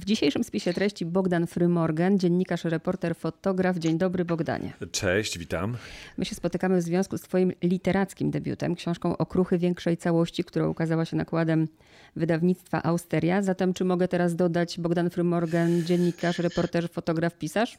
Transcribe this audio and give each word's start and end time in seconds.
W 0.00 0.04
dzisiejszym 0.04 0.44
spisie 0.44 0.72
treści 0.72 1.06
Bogdan 1.06 1.46
Frymorgan, 1.46 2.18
dziennikarz, 2.18 2.64
reporter, 2.64 3.16
fotograf. 3.16 3.76
Dzień 3.76 3.98
dobry 3.98 4.24
Bogdanie. 4.24 4.72
Cześć, 4.92 5.38
witam. 5.38 5.76
My 6.18 6.24
się 6.24 6.34
spotykamy 6.34 6.78
w 6.78 6.82
związku 6.82 7.18
z 7.18 7.20
twoim 7.20 7.52
literackim 7.62 8.30
debiutem, 8.30 8.74
książką 8.74 9.16
Okruchy 9.16 9.58
Większej 9.58 9.96
Całości, 9.96 10.44
która 10.44 10.68
ukazała 10.68 11.04
się 11.04 11.16
nakładem 11.16 11.68
wydawnictwa 12.16 12.82
Austeria. 12.82 13.42
Zatem 13.42 13.74
czy 13.74 13.84
mogę 13.84 14.08
teraz 14.08 14.36
dodać 14.36 14.80
Bogdan 14.80 15.10
Frymorgan, 15.10 15.82
dziennikarz, 15.82 16.38
reporter, 16.38 16.88
fotograf, 16.90 17.38
pisarz? 17.38 17.78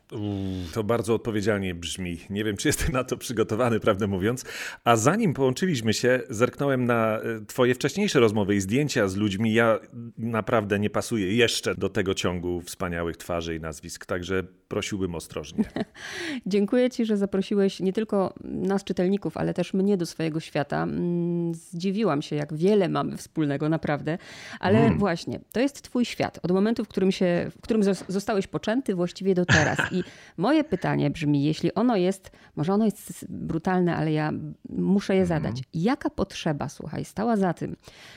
To 0.73 0.83
bardzo 0.83 1.13
odpowiedzialnie 1.15 1.75
brzmi. 1.75 2.19
Nie 2.29 2.43
wiem, 2.43 2.57
czy 2.57 2.67
jestem 2.67 2.91
na 2.91 3.03
to 3.03 3.17
przygotowany, 3.17 3.79
prawdę 3.79 4.07
mówiąc. 4.07 4.45
A 4.83 4.95
zanim 4.95 5.33
połączyliśmy 5.33 5.93
się, 5.93 6.21
zerknąłem 6.29 6.85
na 6.85 7.19
e, 7.19 7.45
twoje 7.47 7.75
wcześniejsze 7.75 8.19
rozmowy 8.19 8.55
i 8.55 8.61
zdjęcia 8.61 9.07
z 9.07 9.15
ludźmi. 9.15 9.53
Ja 9.53 9.79
naprawdę 10.17 10.79
nie 10.79 10.89
pasuję 10.89 11.35
jeszcze 11.35 11.75
do 11.75 11.89
tego 11.89 12.02
ciągu 12.13 12.61
wspaniałych 12.61 13.17
twarzy 13.17 13.55
i 13.55 13.59
nazwisk, 13.59 14.05
także 14.05 14.43
prosiłbym 14.73 15.15
ostrożnie. 15.15 15.63
Dziękuję 16.45 16.89
ci, 16.89 17.05
że 17.05 17.17
zaprosiłeś 17.17 17.79
nie 17.79 17.93
tylko 17.93 18.33
nas 18.43 18.83
czytelników, 18.83 19.37
ale 19.37 19.53
też 19.53 19.73
mnie 19.73 19.97
do 19.97 20.05
swojego 20.05 20.39
świata. 20.39 20.83
Mm, 20.83 21.55
zdziwiłam 21.55 22.21
się, 22.21 22.35
jak 22.35 22.53
wiele 22.53 22.89
mamy 22.89 23.17
wspólnego, 23.17 23.69
naprawdę. 23.69 24.17
Ale 24.59 24.79
mm. 24.79 24.99
właśnie, 24.99 25.39
to 25.51 25.59
jest 25.59 25.81
twój 25.81 26.05
świat. 26.05 26.39
Od 26.43 26.51
momentu, 26.51 26.85
w 26.85 26.87
którym, 26.87 27.11
się, 27.11 27.51
w 27.57 27.61
którym 27.61 27.83
zostałeś 28.07 28.47
poczęty, 28.47 28.95
właściwie 28.95 29.35
do 29.35 29.45
teraz. 29.45 29.79
I 29.91 30.03
moje 30.37 30.63
pytanie 30.63 31.09
brzmi, 31.09 31.43
jeśli 31.43 31.73
ono 31.73 31.95
jest, 31.95 32.31
może 32.55 32.73
ono 32.73 32.85
jest 32.85 33.25
brutalne, 33.29 33.95
ale 33.95 34.11
ja 34.11 34.31
muszę 34.69 35.15
je 35.15 35.21
mhm. 35.21 35.41
zadać. 35.43 35.63
Jaka 35.73 36.09
potrzeba, 36.09 36.69
słuchaj, 36.69 37.05
stała 37.05 37.37
za 37.37 37.53
tym, 37.53 37.75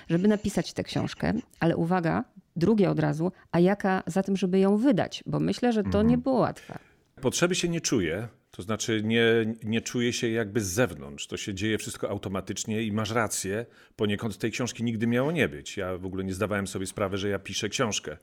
żeby 0.09 0.28
napisać 0.28 0.73
tę 0.73 0.83
książkę, 0.83 1.33
ale 1.61 1.77
uwaga, 1.77 2.25
drugie 2.56 2.91
od 2.91 2.98
razu, 2.98 3.33
a 3.52 3.60
jaka 3.60 4.02
za 4.06 4.23
tym, 4.23 4.37
żeby 4.37 4.59
ją 4.59 4.77
wydać? 4.77 5.23
Bo 5.27 5.41
myślę, 5.41 5.73
że 5.73 5.83
to 5.83 5.88
mhm. 5.88 6.06
nie 6.06 6.19
było 6.19 6.38
łatwe. 6.38 6.78
Potrzeby 7.20 7.55
się 7.55 7.69
nie 7.69 7.81
czuję. 7.81 8.28
To 8.50 8.62
znaczy 8.62 9.03
nie, 9.05 9.25
nie 9.64 9.81
czuję 9.81 10.12
się 10.12 10.28
jakby 10.28 10.61
z 10.61 10.66
zewnątrz. 10.66 11.27
To 11.27 11.36
się 11.36 11.55
dzieje 11.55 11.78
wszystko 11.78 12.11
automatycznie 12.11 12.83
i 12.83 12.92
masz 12.92 13.11
rację. 13.11 13.66
Poniekąd 13.97 14.39
tej 14.39 14.50
książki 14.50 14.84
nigdy 14.84 15.06
miało 15.06 15.33
nie 15.33 15.48
być. 15.48 15.77
Ja 15.77 15.98
w 15.98 16.06
ogóle 16.06 16.25
nie 16.25 16.34
zdawałem 16.34 16.66
sobie 16.66 16.86
sprawy, 16.86 17.19
że 17.19 17.28
ja 17.28 17.39
piszę 17.39 17.69
książkę. 17.69 18.16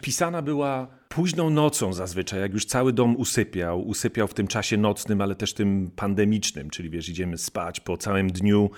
Pisana 0.00 0.42
była 0.42 0.86
późną 1.08 1.50
nocą 1.50 1.92
zazwyczaj, 1.92 2.40
jak 2.40 2.52
już 2.52 2.64
cały 2.64 2.92
dom 2.92 3.16
usypiał. 3.16 3.88
Usypiał 3.88 4.28
w 4.28 4.34
tym 4.34 4.46
czasie 4.46 4.76
nocnym, 4.76 5.20
ale 5.20 5.34
też 5.34 5.54
tym 5.54 5.90
pandemicznym, 5.96 6.70
czyli 6.70 6.90
wiesz, 6.90 7.08
idziemy 7.08 7.38
spać 7.38 7.80
po 7.80 7.96
całym 7.96 8.32
dniu 8.32 8.70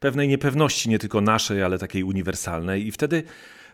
pewnej 0.00 0.28
niepewności, 0.28 0.90
nie 0.90 0.98
tylko 0.98 1.20
naszej, 1.20 1.62
ale 1.62 1.78
takiej 1.78 2.02
uniwersalnej. 2.02 2.86
I 2.86 2.92
wtedy 2.92 3.22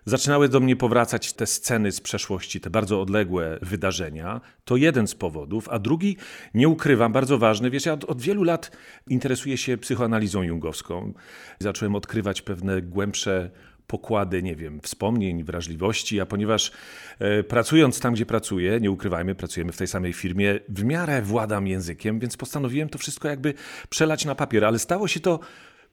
zaczynały 0.05 0.49
do 0.49 0.61
mnie 0.61 0.77
powracać 0.77 1.33
te 1.33 1.47
sceny 1.47 1.93
z 1.93 2.01
przeszłości, 2.01 2.61
te 2.61 2.71
bardzo 2.71 3.01
odległe 3.01 3.59
wydarzenia. 3.63 4.41
To 4.65 4.77
jeden 4.77 5.07
z 5.07 5.15
powodów, 5.15 5.69
a 5.69 5.79
drugi, 5.79 6.17
nie 6.55 6.69
ukrywam, 6.69 7.13
bardzo 7.13 7.39
ważny, 7.39 7.71
wiesz, 7.71 7.87
ja 7.87 7.93
od, 7.93 8.05
od 8.05 8.23
wielu 8.23 8.43
lat 8.43 8.71
interesuję 9.09 9.57
się 9.57 9.79
psychoanalizą 9.79 10.43
jungowską. 10.43 11.13
Zacząłem 11.59 11.95
odkrywać 11.95 12.43
pewne 12.43 12.83
głębsze 12.83 13.51
pokłady, 13.87 14.43
nie 14.43 14.57
wiem, 14.57 14.81
wspomnień, 14.81 15.45
wrażliwości, 15.45 16.21
a 16.21 16.27
ponieważ 16.27 16.73
e, 17.19 17.43
pracując 17.43 18.01
tam, 18.01 18.15
gdzie 18.15 18.27
pracuję, 18.27 18.81
nie 18.81 18.91
ukrywajmy, 18.91 19.35
pracujemy 19.35 19.73
w 19.73 19.77
tej 19.77 19.87
samej 19.87 20.13
firmie, 20.13 20.61
w 20.69 20.85
miarę 20.85 21.23
władam 21.23 21.67
językiem, 21.67 22.19
więc 22.19 22.37
postanowiłem 22.37 22.89
to 22.89 22.99
wszystko 22.99 23.29
jakby 23.29 23.55
przelać 23.89 24.25
na 24.25 24.35
papier, 24.35 24.65
ale 24.65 24.79
stało 24.79 25.09
się 25.09 25.21
to 25.21 25.41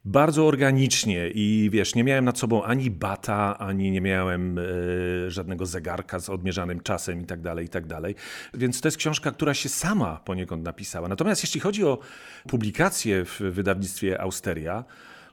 bardzo 0.05 0.47
organicznie 0.47 1.30
i 1.30 1.69
wiesz, 1.71 1.95
nie 1.95 2.03
miałem 2.03 2.25
nad 2.25 2.39
sobą 2.39 2.63
ani 2.63 2.91
bata, 2.91 3.57
ani 3.57 3.91
nie 3.91 4.02
miałem 4.02 4.59
e, 4.59 4.61
żadnego 5.27 5.66
zegarka 5.66 6.19
z 6.19 6.30
odmierzanym 6.30 6.80
czasem 6.80 7.21
i 7.21 7.25
tak 7.25 7.41
dalej, 7.41 7.66
i 7.66 7.69
tak 7.69 7.88
dalej. 7.88 8.16
Więc 8.53 8.81
to 8.81 8.88
jest 8.88 8.97
książka, 8.97 9.31
która 9.31 9.53
się 9.53 9.69
sama 9.69 10.22
poniekąd 10.25 10.63
napisała. 10.63 11.07
Natomiast 11.07 11.44
jeśli 11.44 11.59
chodzi 11.59 11.85
o 11.85 11.99
publikację 12.47 13.25
w 13.25 13.39
wydawnictwie 13.39 14.22
Austeria, 14.22 14.84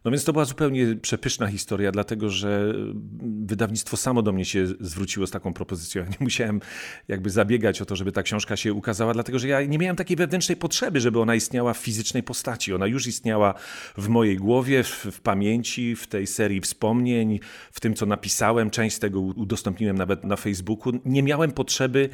no 0.09 0.13
więc 0.13 0.25
to 0.25 0.33
była 0.33 0.45
zupełnie 0.45 0.97
przepyszna 0.97 1.47
historia, 1.47 1.93
dlatego 1.93 2.31
że 2.31 2.75
wydawnictwo 3.23 3.97
samo 3.97 4.23
do 4.23 4.33
mnie 4.33 4.45
się 4.45 4.67
zwróciło 4.81 5.27
z 5.27 5.31
taką 5.31 5.53
propozycją. 5.53 5.99
Ja 6.09 6.09
nie 6.09 6.17
musiałem 6.21 6.61
jakby 7.09 7.31
zabiegać 7.31 7.83
o 7.83 7.85
to, 7.85 7.97
żeby 7.97 8.13
ta 8.13 8.23
książka 8.23 8.57
się 8.57 8.73
ukazała, 8.73 9.15
dlatego 9.15 9.39
że 9.39 9.49
ja 9.49 9.63
nie 9.63 9.79
miałem 9.79 9.97
takiej 9.97 10.17
wewnętrznej 10.17 10.57
potrzeby, 10.57 11.01
żeby 11.01 11.21
ona 11.21 11.35
istniała 11.35 11.75
w 11.75 11.79
fizycznej 11.79 12.23
postaci. 12.23 12.75
Ona 12.75 12.87
już 12.87 13.07
istniała 13.07 13.55
w 13.99 14.09
mojej 14.09 14.37
głowie, 14.37 14.83
w, 14.83 15.07
w 15.13 15.21
pamięci, 15.21 15.97
w 15.97 16.07
tej 16.07 16.27
serii 16.27 16.61
wspomnień, 16.61 17.41
w 17.73 17.81
tym, 17.81 17.95
co 17.95 18.07
napisałem. 18.07 18.71
Część 18.71 18.97
z 18.97 18.99
tego 18.99 19.21
udostępniłem 19.21 19.99
nawet 19.99 20.25
na 20.25 20.37
Facebooku. 20.37 20.93
Nie 21.05 21.23
miałem 21.23 21.51
potrzeby 21.51 22.09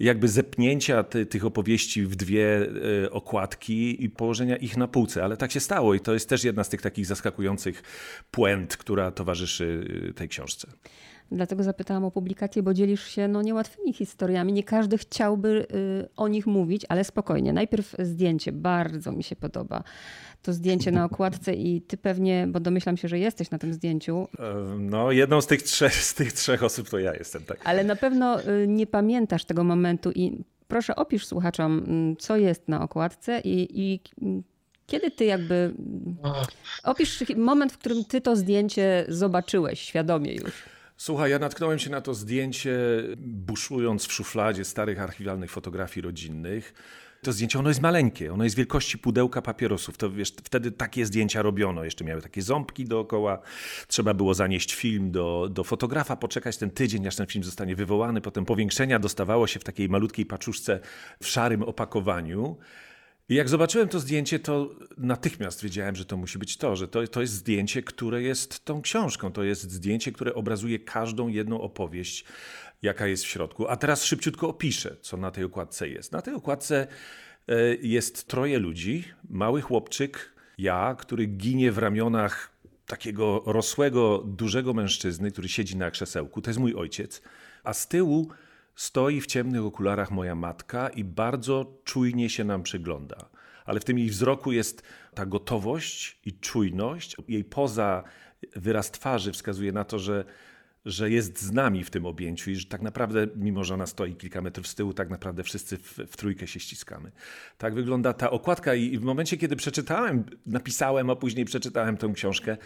jakby 0.00 0.28
zepnięcia 0.28 1.02
ty, 1.02 1.26
tych 1.26 1.44
opowieści 1.44 2.02
w 2.02 2.16
dwie 2.16 2.60
y, 3.04 3.10
okładki 3.10 4.04
i 4.04 4.10
położenia 4.10 4.56
ich 4.56 4.76
na 4.76 4.88
półce, 4.88 5.24
ale 5.24 5.36
tak 5.36 5.52
się 5.52 5.60
stało 5.60 5.94
i 5.94 6.00
to 6.00 6.14
jest 6.14 6.28
też 6.28 6.44
jedna 6.44 6.64
z 6.64 6.68
tych 6.68 6.82
takich 6.82 7.06
zaskakujących 7.06 7.37
zaskakujących 7.38 7.82
puent, 8.30 8.76
która 8.76 9.10
towarzyszy 9.10 9.86
y, 10.10 10.14
tej 10.14 10.28
książce. 10.28 10.68
Dlatego 11.32 11.62
zapytałam 11.62 12.04
o 12.04 12.10
publikację, 12.10 12.62
bo 12.62 12.74
dzielisz 12.74 13.04
się 13.04 13.28
no, 13.28 13.42
niełatwymi 13.42 13.92
historiami. 13.92 14.52
Nie 14.52 14.64
każdy 14.64 14.98
chciałby 14.98 15.66
y, 15.74 16.08
o 16.16 16.28
nich 16.28 16.46
mówić, 16.46 16.86
ale 16.88 17.04
spokojnie. 17.04 17.52
Najpierw 17.52 17.94
zdjęcie, 17.98 18.52
bardzo 18.52 19.12
mi 19.12 19.22
się 19.22 19.36
podoba. 19.36 19.82
To 20.42 20.52
zdjęcie 20.52 20.90
na 20.90 21.04
okładce 21.04 21.54
i 21.54 21.82
ty 21.82 21.96
pewnie, 21.96 22.46
bo 22.48 22.60
domyślam 22.60 22.96
się, 22.96 23.08
że 23.08 23.18
jesteś 23.18 23.50
na 23.50 23.58
tym 23.58 23.72
zdjęciu. 23.74 24.28
No, 24.78 25.12
jedną 25.12 25.40
z 25.40 25.46
tych 25.46 25.62
trzech, 25.62 25.94
z 25.94 26.14
tych 26.14 26.32
trzech 26.32 26.62
osób 26.62 26.88
to 26.88 26.98
ja 26.98 27.14
jestem, 27.14 27.42
tak. 27.42 27.58
Ale 27.64 27.84
na 27.84 27.96
pewno 27.96 28.40
y, 28.40 28.68
nie 28.68 28.86
pamiętasz 28.86 29.44
tego 29.44 29.64
momentu 29.64 30.10
i 30.14 30.44
proszę 30.68 30.96
opisz 30.96 31.26
słuchaczom, 31.26 31.78
mm, 31.78 32.16
co 32.16 32.36
jest 32.36 32.68
na 32.68 32.82
okładce 32.82 33.40
i, 33.44 33.80
i 33.80 34.00
kiedy 34.88 35.10
ty 35.10 35.24
jakby. 35.24 35.74
Opisz 36.82 37.24
moment, 37.36 37.72
w 37.72 37.78
którym 37.78 38.04
ty 38.04 38.20
to 38.20 38.36
zdjęcie 38.36 39.04
zobaczyłeś 39.08 39.80
świadomie 39.80 40.34
już. 40.34 40.52
Słuchaj, 40.96 41.30
ja 41.30 41.38
natknąłem 41.38 41.78
się 41.78 41.90
na 41.90 42.00
to 42.00 42.14
zdjęcie, 42.14 42.78
buszując 43.16 44.06
w 44.06 44.12
szufladzie 44.12 44.64
starych 44.64 45.00
archiwalnych 45.00 45.50
fotografii 45.50 46.04
rodzinnych. 46.04 46.74
To 47.22 47.32
zdjęcie, 47.32 47.58
ono 47.58 47.68
jest 47.68 47.80
maleńkie, 47.80 48.32
ono 48.32 48.44
jest 48.44 48.56
wielkości 48.56 48.98
pudełka 48.98 49.42
papierosów. 49.42 49.96
To 49.96 50.10
wiesz, 50.10 50.32
wtedy 50.44 50.72
takie 50.72 51.06
zdjęcia 51.06 51.42
robiono. 51.42 51.84
Jeszcze 51.84 52.04
miały 52.04 52.22
takie 52.22 52.42
ząbki 52.42 52.84
dookoła. 52.84 53.38
Trzeba 53.88 54.14
było 54.14 54.34
zanieść 54.34 54.74
film 54.74 55.10
do, 55.10 55.48
do 55.50 55.64
fotografa, 55.64 56.16
poczekać 56.16 56.56
ten 56.56 56.70
tydzień, 56.70 57.06
aż 57.06 57.16
ten 57.16 57.26
film 57.26 57.44
zostanie 57.44 57.76
wywołany. 57.76 58.20
Potem 58.20 58.44
powiększenia 58.44 58.98
dostawało 58.98 59.46
się 59.46 59.60
w 59.60 59.64
takiej 59.64 59.88
malutkiej 59.88 60.26
paczuszce 60.26 60.80
w 61.22 61.26
szarym 61.26 61.62
opakowaniu. 61.62 62.56
I 63.28 63.34
jak 63.34 63.48
zobaczyłem 63.48 63.88
to 63.88 64.00
zdjęcie, 64.00 64.38
to 64.38 64.70
natychmiast 64.98 65.62
wiedziałem, 65.62 65.96
że 65.96 66.04
to 66.04 66.16
musi 66.16 66.38
być 66.38 66.56
to, 66.56 66.76
że 66.76 66.88
to, 66.88 67.06
to 67.06 67.20
jest 67.20 67.32
zdjęcie, 67.32 67.82
które 67.82 68.22
jest 68.22 68.64
tą 68.64 68.82
książką. 68.82 69.32
To 69.32 69.42
jest 69.42 69.72
zdjęcie, 69.72 70.12
które 70.12 70.34
obrazuje 70.34 70.78
każdą 70.78 71.28
jedną 71.28 71.60
opowieść, 71.60 72.24
jaka 72.82 73.06
jest 73.06 73.24
w 73.24 73.26
środku. 73.26 73.68
A 73.68 73.76
teraz 73.76 74.04
szybciutko 74.04 74.48
opiszę, 74.48 74.96
co 75.00 75.16
na 75.16 75.30
tej 75.30 75.44
okładce 75.44 75.88
jest. 75.88 76.12
Na 76.12 76.22
tej 76.22 76.34
okładce 76.34 76.86
e, 77.48 77.74
jest 77.74 78.28
troje 78.28 78.58
ludzi. 78.58 79.04
Mały 79.30 79.60
chłopczyk, 79.60 80.32
ja, 80.58 80.96
który 80.98 81.26
ginie 81.26 81.72
w 81.72 81.78
ramionach 81.78 82.58
takiego 82.86 83.42
rosłego, 83.46 84.24
dużego 84.26 84.74
mężczyzny, 84.74 85.30
który 85.30 85.48
siedzi 85.48 85.76
na 85.76 85.90
krzesełku. 85.90 86.42
To 86.42 86.50
jest 86.50 86.60
mój 86.60 86.74
ojciec. 86.74 87.22
A 87.64 87.74
z 87.74 87.88
tyłu 87.88 88.28
Stoi 88.78 89.20
w 89.20 89.26
ciemnych 89.26 89.64
okularach 89.64 90.10
moja 90.10 90.34
matka 90.34 90.88
i 90.88 91.04
bardzo 91.04 91.80
czujnie 91.84 92.30
się 92.30 92.44
nam 92.44 92.62
przygląda. 92.62 93.28
Ale 93.64 93.80
w 93.80 93.84
tym 93.84 93.98
jej 93.98 94.10
wzroku 94.10 94.52
jest 94.52 94.82
ta 95.14 95.26
gotowość 95.26 96.20
i 96.24 96.32
czujność. 96.32 97.16
Jej 97.28 97.44
poza 97.44 98.04
wyraz 98.56 98.90
twarzy 98.90 99.32
wskazuje 99.32 99.72
na 99.72 99.84
to, 99.84 99.98
że 99.98 100.24
że 100.84 101.10
jest 101.10 101.42
z 101.42 101.52
nami 101.52 101.84
w 101.84 101.90
tym 101.90 102.06
objęciu 102.06 102.50
i 102.50 102.56
że 102.56 102.66
tak 102.66 102.82
naprawdę, 102.82 103.26
mimo 103.36 103.64
że 103.64 103.74
ona 103.74 103.86
stoi 103.86 104.14
kilka 104.14 104.42
metrów 104.42 104.66
z 104.66 104.74
tyłu, 104.74 104.92
tak 104.92 105.10
naprawdę 105.10 105.42
wszyscy 105.42 105.76
w, 105.76 105.98
w 106.08 106.16
trójkę 106.16 106.46
się 106.46 106.60
ściskamy. 106.60 107.12
Tak 107.58 107.74
wygląda 107.74 108.12
ta 108.12 108.30
okładka 108.30 108.74
i 108.74 108.98
w 108.98 109.02
momencie, 109.02 109.36
kiedy 109.36 109.56
przeczytałem, 109.56 110.24
napisałem, 110.46 111.10
a 111.10 111.16
później 111.16 111.44
przeczytałem 111.44 111.96
tę 111.96 112.12
książkę, 112.14 112.56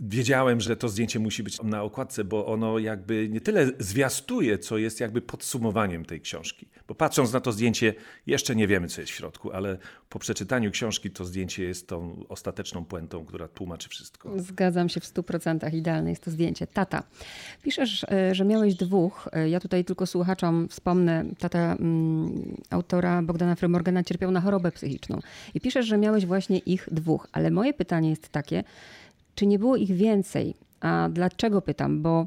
wiedziałem, 0.00 0.60
że 0.60 0.76
to 0.76 0.88
zdjęcie 0.88 1.18
musi 1.18 1.42
być 1.42 1.62
na 1.62 1.82
okładce, 1.82 2.24
bo 2.24 2.46
ono 2.46 2.78
jakby 2.78 3.28
nie 3.28 3.40
tyle 3.40 3.70
zwiastuje, 3.78 4.58
co 4.58 4.78
jest 4.78 5.00
jakby 5.00 5.20
podsumowaniem 5.20 6.04
tej 6.04 6.20
książki. 6.20 6.68
Bo 6.88 6.94
patrząc 6.94 7.32
na 7.32 7.40
to 7.40 7.52
zdjęcie, 7.52 7.94
jeszcze 8.26 8.56
nie 8.56 8.66
wiemy, 8.66 8.88
co 8.88 9.00
jest 9.00 9.12
w 9.12 9.16
środku, 9.16 9.52
ale 9.52 9.78
po 10.08 10.18
przeczytaniu 10.18 10.70
książki 10.70 11.10
to 11.10 11.24
zdjęcie 11.24 11.64
jest 11.64 11.88
tą 11.88 12.24
ostateczną 12.28 12.84
puentą, 12.84 13.24
która 13.24 13.48
tłumaczy 13.48 13.88
wszystko. 13.88 14.38
Zgadzam 14.38 14.88
się 14.88 15.00
w 15.00 15.06
stu 15.06 15.22
procentach. 15.22 15.74
Idealne 15.74 16.10
jest 16.10 16.24
to 16.24 16.30
zdjęcie. 16.30 16.66
Tata. 16.66 17.02
Piszesz, 17.62 18.04
e, 18.04 18.34
że 18.34 18.44
miałeś 18.44 18.74
dwóch. 18.74 19.28
E, 19.32 19.48
ja 19.48 19.60
tutaj 19.60 19.84
tylko 19.84 20.06
słuchaczom 20.06 20.68
wspomnę, 20.68 21.24
tata 21.38 21.76
mm, 21.80 22.56
autora 22.70 23.22
Bogdana 23.22 23.54
Frymorgana 23.54 24.04
cierpiał 24.04 24.30
na 24.30 24.40
chorobę 24.40 24.72
psychiczną. 24.72 25.18
I 25.54 25.60
piszesz, 25.60 25.86
że 25.86 25.98
miałeś 25.98 26.26
właśnie 26.26 26.58
ich 26.58 26.88
dwóch. 26.90 27.28
Ale 27.32 27.50
moje 27.50 27.74
pytanie 27.74 28.10
jest 28.10 28.28
takie, 28.28 28.64
czy 29.34 29.46
nie 29.46 29.58
było 29.58 29.76
ich 29.76 29.92
więcej? 29.92 30.54
A 30.80 31.08
dlaczego 31.12 31.62
pytam? 31.62 32.02
Bo 32.02 32.26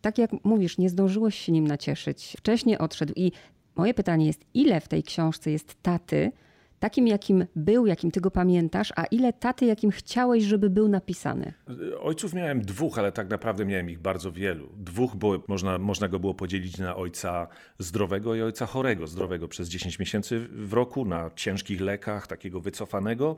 tak 0.00 0.18
jak 0.18 0.30
mówisz, 0.44 0.78
nie 0.78 0.90
zdążyłeś 0.90 1.34
się 1.34 1.52
nim 1.52 1.66
nacieszyć. 1.66 2.34
Wcześniej 2.38 2.78
odszedł 2.78 3.12
i 3.16 3.32
moje 3.76 3.94
pytanie 3.94 4.26
jest, 4.26 4.44
ile 4.54 4.80
w 4.80 4.88
tej 4.88 5.02
książce 5.02 5.50
jest 5.50 5.82
taty, 5.82 6.32
takim, 6.80 7.06
jakim 7.06 7.46
był, 7.56 7.86
jakim 7.86 8.10
ty 8.10 8.20
go 8.20 8.30
pamiętasz, 8.30 8.92
a 8.96 9.04
ile 9.04 9.32
taty, 9.32 9.66
jakim 9.66 9.90
chciałeś, 9.90 10.44
żeby 10.44 10.70
był 10.70 10.88
napisany? 10.88 11.52
Ojców 12.00 12.34
miałem 12.34 12.60
dwóch, 12.60 12.98
ale 12.98 13.12
tak 13.12 13.30
naprawdę 13.30 13.64
miałem 13.64 13.90
ich 13.90 13.98
bardzo 13.98 14.32
wielu. 14.32 14.68
Dwóch, 14.76 15.16
bo 15.16 15.42
można, 15.48 15.78
można 15.78 16.08
go 16.08 16.18
było 16.18 16.34
podzielić 16.34 16.78
na 16.78 16.96
ojca 16.96 17.48
zdrowego 17.78 18.34
i 18.34 18.42
ojca 18.42 18.66
chorego. 18.66 19.06
Zdrowego 19.06 19.48
przez 19.48 19.68
10 19.68 19.98
miesięcy 19.98 20.40
w 20.40 20.72
roku, 20.72 21.04
na 21.04 21.30
ciężkich 21.36 21.80
lekach, 21.80 22.26
takiego 22.26 22.60
wycofanego 22.60 23.36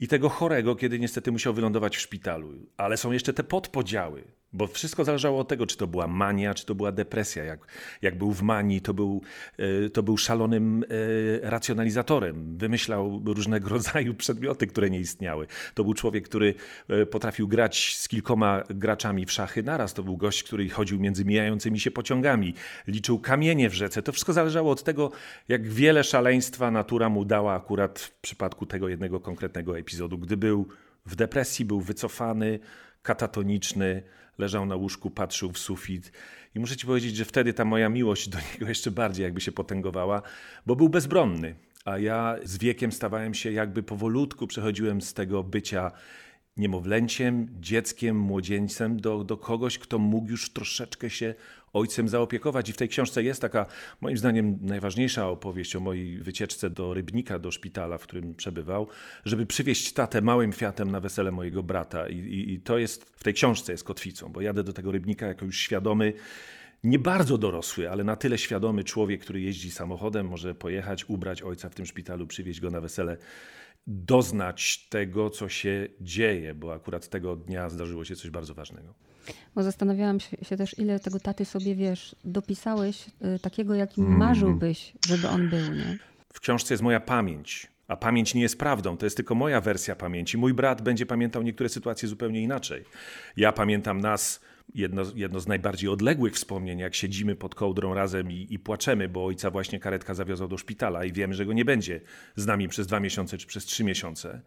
i 0.00 0.08
tego 0.08 0.28
chorego, 0.28 0.76
kiedy 0.76 0.98
niestety 0.98 1.32
musiał 1.32 1.54
wylądować 1.54 1.96
w 1.96 2.00
szpitalu. 2.00 2.52
Ale 2.76 2.96
są 2.96 3.12
jeszcze 3.12 3.32
te 3.32 3.44
podpodziały. 3.44 4.24
Bo 4.54 4.66
wszystko 4.66 5.04
zależało 5.04 5.40
od 5.40 5.48
tego, 5.48 5.66
czy 5.66 5.76
to 5.76 5.86
była 5.86 6.06
mania, 6.06 6.54
czy 6.54 6.66
to 6.66 6.74
była 6.74 6.92
depresja. 6.92 7.44
Jak, 7.44 7.66
jak 8.02 8.18
był 8.18 8.32
w 8.32 8.42
manii, 8.42 8.80
to 8.80 8.94
był, 8.94 9.22
e, 9.58 9.90
to 9.90 10.02
był 10.02 10.16
szalonym 10.16 10.84
e, 11.44 11.50
racjonalizatorem. 11.50 12.58
Wymyślał 12.58 13.22
różnego 13.24 13.68
rodzaju 13.76 14.14
przedmioty, 14.14 14.66
które 14.66 14.90
nie 14.90 15.00
istniały. 15.00 15.46
To 15.74 15.84
był 15.84 15.94
człowiek, 15.94 16.28
który 16.28 16.54
e, 16.88 17.06
potrafił 17.06 17.48
grać 17.48 17.96
z 17.96 18.08
kilkoma 18.08 18.62
graczami 18.70 19.26
w 19.26 19.32
szachy 19.32 19.62
naraz. 19.62 19.94
To 19.94 20.02
był 20.02 20.16
gość, 20.16 20.42
który 20.42 20.68
chodził 20.68 21.00
między 21.00 21.24
mijającymi 21.24 21.80
się 21.80 21.90
pociągami, 21.90 22.54
liczył 22.86 23.18
kamienie 23.18 23.70
w 23.70 23.74
rzece. 23.74 24.02
To 24.02 24.12
wszystko 24.12 24.32
zależało 24.32 24.70
od 24.70 24.82
tego, 24.82 25.10
jak 25.48 25.68
wiele 25.68 26.04
szaleństwa 26.04 26.70
natura 26.70 27.08
mu 27.08 27.24
dała 27.24 27.54
akurat 27.54 27.98
w 27.98 28.10
przypadku 28.20 28.66
tego 28.66 28.88
jednego 28.88 29.20
konkretnego 29.20 29.78
epizodu. 29.78 30.18
Gdy 30.18 30.36
był 30.36 30.68
w 31.06 31.16
depresji, 31.16 31.64
był 31.64 31.80
wycofany, 31.80 32.58
katatoniczny, 33.02 34.02
leżał 34.38 34.66
na 34.66 34.76
łóżku, 34.76 35.10
patrzył 35.10 35.52
w 35.52 35.58
sufit. 35.58 36.12
I 36.54 36.60
muszę 36.60 36.76
ci 36.76 36.86
powiedzieć, 36.86 37.16
że 37.16 37.24
wtedy 37.24 37.54
ta 37.54 37.64
moja 37.64 37.88
miłość 37.88 38.28
do 38.28 38.38
niego 38.52 38.68
jeszcze 38.68 38.90
bardziej 38.90 39.24
jakby 39.24 39.40
się 39.40 39.52
potęgowała, 39.52 40.22
bo 40.66 40.76
był 40.76 40.88
bezbronny. 40.88 41.54
A 41.84 41.98
ja 41.98 42.36
z 42.44 42.58
wiekiem 42.58 42.92
stawałem 42.92 43.34
się 43.34 43.52
jakby 43.52 43.82
powolutku, 43.82 44.46
przechodziłem 44.46 45.02
z 45.02 45.14
tego 45.14 45.42
bycia 45.42 45.92
niemowlęciem, 46.56 47.48
dzieckiem, 47.60 48.16
młodzieńcem 48.18 49.00
do, 49.00 49.24
do 49.24 49.36
kogoś, 49.36 49.78
kto 49.78 49.98
mógł 49.98 50.30
już 50.30 50.52
troszeczkę 50.52 51.10
się 51.10 51.34
ojcem 51.72 52.08
zaopiekować. 52.08 52.68
I 52.68 52.72
w 52.72 52.76
tej 52.76 52.88
książce 52.88 53.22
jest 53.22 53.40
taka, 53.40 53.66
moim 54.00 54.18
zdaniem, 54.18 54.58
najważniejsza 54.62 55.28
opowieść 55.28 55.76
o 55.76 55.80
mojej 55.80 56.18
wycieczce 56.18 56.70
do 56.70 56.94
Rybnika, 56.94 57.38
do 57.38 57.50
szpitala, 57.50 57.98
w 57.98 58.02
którym 58.02 58.34
przebywał, 58.34 58.88
żeby 59.24 59.46
przywieźć 59.46 59.92
tatę 59.92 60.20
małym 60.20 60.52
Fiatem 60.52 60.90
na 60.90 61.00
wesele 61.00 61.32
mojego 61.32 61.62
brata. 61.62 62.08
I, 62.08 62.18
i, 62.18 62.52
i 62.52 62.60
to 62.60 62.78
jest, 62.78 63.04
w 63.04 63.24
tej 63.24 63.34
książce 63.34 63.72
jest 63.72 63.84
kotwicą, 63.84 64.28
bo 64.32 64.40
jadę 64.40 64.64
do 64.64 64.72
tego 64.72 64.92
Rybnika 64.92 65.26
jako 65.26 65.44
już 65.44 65.58
świadomy, 65.58 66.12
nie 66.84 66.98
bardzo 66.98 67.38
dorosły, 67.38 67.90
ale 67.90 68.04
na 68.04 68.16
tyle 68.16 68.38
świadomy 68.38 68.84
człowiek, 68.84 69.20
który 69.20 69.40
jeździ 69.40 69.70
samochodem, 69.70 70.26
może 70.26 70.54
pojechać, 70.54 71.04
ubrać 71.04 71.42
ojca 71.42 71.68
w 71.68 71.74
tym 71.74 71.86
szpitalu, 71.86 72.26
przywieźć 72.26 72.60
go 72.60 72.70
na 72.70 72.80
wesele 72.80 73.16
doznać 73.86 74.86
tego, 74.88 75.30
co 75.30 75.48
się 75.48 75.88
dzieje, 76.00 76.54
bo 76.54 76.74
akurat 76.74 77.08
tego 77.08 77.36
dnia 77.36 77.68
zdarzyło 77.68 78.04
się 78.04 78.16
coś 78.16 78.30
bardzo 78.30 78.54
ważnego. 78.54 78.94
Bo 79.54 79.62
zastanawiałam 79.62 80.20
się 80.20 80.56
też, 80.56 80.78
ile 80.78 81.00
tego 81.00 81.20
taty 81.20 81.44
sobie, 81.44 81.74
wiesz, 81.74 82.16
dopisałeś 82.24 83.06
y, 83.36 83.38
takiego, 83.38 83.74
jakim 83.74 84.04
mm. 84.04 84.18
marzyłbyś, 84.18 84.92
żeby 85.06 85.28
on 85.28 85.48
był, 85.48 85.74
nie? 85.74 85.98
W 86.32 86.40
książce 86.40 86.74
jest 86.74 86.82
moja 86.82 87.00
pamięć, 87.00 87.68
a 87.88 87.96
pamięć 87.96 88.34
nie 88.34 88.42
jest 88.42 88.58
prawdą, 88.58 88.96
to 88.96 89.06
jest 89.06 89.16
tylko 89.16 89.34
moja 89.34 89.60
wersja 89.60 89.96
pamięci. 89.96 90.38
Mój 90.38 90.54
brat 90.54 90.82
będzie 90.82 91.06
pamiętał 91.06 91.42
niektóre 91.42 91.68
sytuacje 91.68 92.08
zupełnie 92.08 92.42
inaczej. 92.42 92.84
Ja 93.36 93.52
pamiętam 93.52 94.00
nas 94.00 94.40
jedno, 94.74 95.02
jedno 95.14 95.40
z 95.40 95.46
najbardziej 95.46 95.90
odległych 95.90 96.34
wspomnień, 96.34 96.78
jak 96.78 96.94
siedzimy 96.94 97.36
pod 97.36 97.54
kołdrą 97.54 97.94
razem 97.94 98.30
i, 98.32 98.46
i, 98.50 98.58
płaczemy, 98.58 99.08
bo 99.08 99.24
ojca 99.24 99.50
właśnie 99.50 99.80
karetka 99.80 100.14
zawiozła 100.14 100.48
do 100.48 100.58
szpitala 100.58 101.04
i 101.04 101.12
wiemy, 101.12 101.34
że 101.34 101.46
go 101.46 101.52
nie 101.52 101.64
będzie 101.64 102.00
z 102.36 102.46
nami 102.46 102.68
przez 102.68 102.86
dwa 102.86 103.00
miesiące 103.00 103.38
czy 103.38 103.46
przez 103.46 103.64
trzy 103.64 103.84
miesiące. 103.84 104.42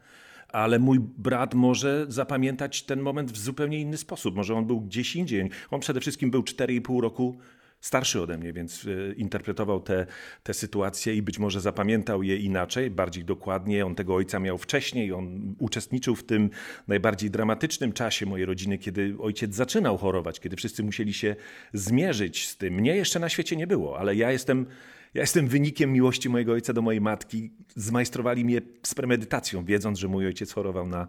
Ale 0.47 0.79
mój 0.79 0.99
brat 0.99 1.53
może 1.53 2.05
zapamiętać 2.09 2.83
ten 2.83 3.01
moment 3.01 3.31
w 3.31 3.37
zupełnie 3.37 3.81
inny 3.81 3.97
sposób. 3.97 4.35
Może 4.35 4.55
on 4.55 4.65
był 4.65 4.81
gdzieś 4.81 5.15
indziej. 5.15 5.49
On 5.71 5.79
przede 5.79 5.99
wszystkim 5.99 6.31
był 6.31 6.41
4,5 6.41 7.01
roku 7.01 7.37
starszy 7.81 8.21
ode 8.21 8.37
mnie, 8.37 8.53
więc 8.53 8.85
e, 8.85 9.13
interpretował 9.13 9.81
te, 9.81 10.05
te 10.43 10.53
sytuacje 10.53 11.15
i 11.15 11.21
być 11.21 11.39
może 11.39 11.61
zapamiętał 11.61 12.23
je 12.23 12.37
inaczej, 12.37 12.91
bardziej 12.91 13.25
dokładnie. 13.25 13.85
On 13.85 13.95
tego 13.95 14.15
ojca 14.15 14.39
miał 14.39 14.57
wcześniej, 14.57 15.13
on 15.13 15.55
uczestniczył 15.59 16.15
w 16.15 16.23
tym 16.23 16.49
najbardziej 16.87 17.31
dramatycznym 17.31 17.93
czasie 17.93 18.25
mojej 18.25 18.45
rodziny, 18.45 18.77
kiedy 18.77 19.15
ojciec 19.19 19.55
zaczynał 19.55 19.97
chorować, 19.97 20.39
kiedy 20.39 20.55
wszyscy 20.55 20.83
musieli 20.83 21.13
się 21.13 21.35
zmierzyć 21.73 22.47
z 22.47 22.57
tym. 22.57 22.73
Mnie 22.73 22.95
jeszcze 22.95 23.19
na 23.19 23.29
świecie 23.29 23.55
nie 23.55 23.67
było, 23.67 23.99
ale 23.99 24.15
ja 24.15 24.31
jestem. 24.31 24.65
Ja 25.13 25.21
jestem 25.21 25.47
wynikiem 25.47 25.93
miłości 25.93 26.29
mojego 26.29 26.51
ojca 26.51 26.73
do 26.73 26.81
mojej 26.81 27.01
matki. 27.01 27.51
Zmajstrowali 27.75 28.45
mnie 28.45 28.61
z 28.83 28.95
premedytacją, 28.95 29.65
wiedząc, 29.65 29.99
że 29.99 30.07
mój 30.07 30.25
ojciec 30.25 30.53
chorował 30.53 30.87
na, 30.87 31.07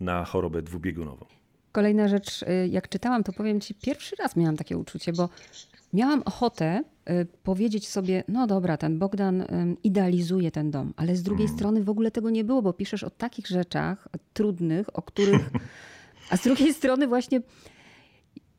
na 0.00 0.24
chorobę 0.24 0.62
dwubiegunową. 0.62 1.26
Kolejna 1.72 2.08
rzecz, 2.08 2.42
y, 2.42 2.68
jak 2.70 2.88
czytałam, 2.88 3.24
to 3.24 3.32
powiem 3.32 3.60
ci, 3.60 3.74
pierwszy 3.74 4.16
raz 4.16 4.36
miałam 4.36 4.56
takie 4.56 4.78
uczucie, 4.78 5.12
bo 5.12 5.28
miałam 5.92 6.22
ochotę 6.22 6.84
y, 7.10 7.26
powiedzieć 7.42 7.88
sobie, 7.88 8.24
no 8.28 8.46
dobra, 8.46 8.76
ten 8.76 8.98
Bogdan 8.98 9.44
idealizuje 9.82 10.50
ten 10.50 10.70
dom, 10.70 10.94
ale 10.96 11.16
z 11.16 11.22
drugiej 11.22 11.46
mm. 11.46 11.58
strony 11.58 11.84
w 11.84 11.90
ogóle 11.90 12.10
tego 12.10 12.30
nie 12.30 12.44
było, 12.44 12.62
bo 12.62 12.72
piszesz 12.72 13.04
o 13.04 13.10
takich 13.10 13.46
rzeczach 13.46 14.08
trudnych, 14.32 14.98
o 14.98 15.02
których. 15.02 15.50
A 16.30 16.36
z 16.36 16.42
drugiej 16.42 16.74
strony 16.74 17.06
właśnie, 17.06 17.40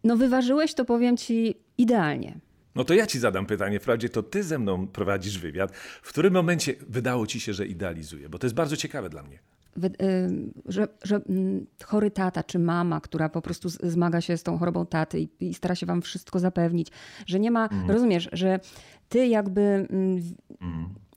no 0.04 0.18
wyważyłeś 0.18 0.74
to, 0.74 0.86
powiem 0.86 1.18
ci, 1.18 1.56
idealnie. 1.78 2.39
No 2.75 2.83
to 2.83 2.94
ja 2.94 3.07
ci 3.07 3.19
zadam 3.19 3.45
pytanie. 3.45 3.80
Wprawdzie 3.80 4.10
to 4.10 4.24
ty 4.24 4.44
ze 4.44 4.60
mną 4.60 4.88
prowadzisz 4.88 5.39
wywiad. 5.39 5.75
W 5.75 6.10
którym 6.10 6.33
momencie 6.33 6.75
wydało 6.89 7.28
ci 7.28 7.39
się, 7.39 7.54
że 7.54 7.68
idealizuje? 7.68 8.30
Bo 8.30 8.39
to 8.39 8.48
jest 8.48 8.56
bardzo 8.56 8.78
ciekawe 8.78 9.10
dla 9.10 9.24
mnie. 9.24 9.39
Y, 9.77 10.51
że, 10.65 10.88
że 11.03 11.15
mm, 11.29 11.65
chory 11.83 12.12
tata 12.12 12.44
czy 12.44 12.59
mama, 12.59 13.01
która 13.01 13.29
po 13.29 13.41
prostu 13.41 13.69
zmaga 13.69 14.21
się 14.21 14.38
z 14.38 14.44
tą 14.44 14.57
chorobą 14.57 14.85
taty 14.85 15.19
i, 15.19 15.29
i 15.39 15.53
stara 15.53 15.75
się 15.75 15.85
wam 15.85 16.01
wszystko 16.01 16.39
zapewnić, 16.39 16.88
że 17.25 17.39
nie 17.39 17.51
ma, 17.51 17.68
mm. 17.68 17.91
rozumiesz, 17.91 18.29
że 18.31 18.59
ty 19.09 19.27
jakby 19.27 19.62
mm. 19.62 20.21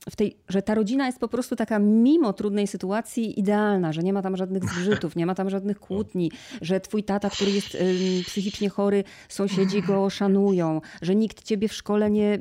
w 0.09 0.15
tej, 0.15 0.37
że 0.49 0.61
ta 0.61 0.75
rodzina 0.75 1.05
jest 1.05 1.19
po 1.19 1.27
prostu 1.27 1.55
taka 1.55 1.79
mimo 1.79 2.33
trudnej 2.33 2.67
sytuacji 2.67 3.39
idealna, 3.39 3.93
że 3.93 4.03
nie 4.03 4.13
ma 4.13 4.21
tam 4.21 4.37
żadnych 4.37 4.63
zgrzytów, 4.63 5.15
nie 5.15 5.25
ma 5.25 5.35
tam 5.35 5.49
żadnych 5.49 5.79
kłótni, 5.79 6.31
że 6.61 6.79
twój 6.79 7.03
tata, 7.03 7.29
który 7.29 7.51
jest 7.51 7.77
psychicznie 8.25 8.69
chory, 8.69 9.03
sąsiedzi 9.29 9.81
go 9.81 10.09
szanują, 10.09 10.81
że 11.01 11.15
nikt 11.15 11.43
ciebie 11.43 11.67
w 11.67 11.73
szkole 11.73 12.11
nie 12.11 12.39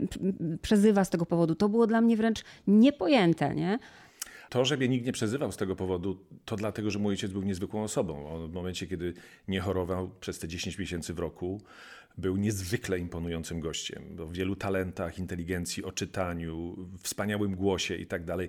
przezywa 0.62 1.04
z 1.04 1.10
tego 1.10 1.26
powodu. 1.26 1.54
To 1.54 1.68
było 1.68 1.86
dla 1.86 2.00
mnie 2.00 2.16
wręcz 2.16 2.44
niepojęte, 2.66 3.54
nie? 3.54 3.78
To, 4.54 4.64
że 4.64 4.76
mnie 4.76 4.88
nikt 4.88 5.06
nie 5.06 5.12
przezywał 5.12 5.52
z 5.52 5.56
tego 5.56 5.76
powodu, 5.76 6.24
to 6.44 6.56
dlatego, 6.56 6.90
że 6.90 6.98
mój 6.98 7.10
ojciec 7.10 7.32
był 7.32 7.42
niezwykłą 7.42 7.82
osobą. 7.82 8.28
On 8.28 8.50
w 8.50 8.52
momencie, 8.52 8.86
kiedy 8.86 9.14
nie 9.48 9.60
chorował 9.60 10.10
przez 10.20 10.38
te 10.38 10.48
10 10.48 10.78
miesięcy 10.78 11.14
w 11.14 11.18
roku, 11.18 11.60
był 12.18 12.36
niezwykle 12.36 12.98
imponującym 12.98 13.60
gościem. 13.60 14.16
W 14.16 14.32
wielu 14.32 14.56
talentach, 14.56 15.18
inteligencji, 15.18 15.84
oczytaniu, 15.84 16.76
wspaniałym 17.02 17.54
głosie 17.54 17.96
i 17.96 18.06
tak 18.06 18.24
dalej. 18.24 18.48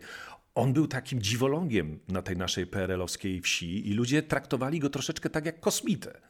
On 0.55 0.73
był 0.73 0.87
takim 0.87 1.21
dziwolągiem 1.21 1.99
na 2.07 2.21
tej 2.21 2.37
naszej 2.37 2.67
PRL-owskiej 2.67 3.41
wsi 3.41 3.89
i 3.89 3.93
ludzie 3.93 4.23
traktowali 4.23 4.79
go 4.79 4.89
troszeczkę 4.89 5.29
tak 5.29 5.45
jak 5.45 5.59
kosmitę. 5.59 6.21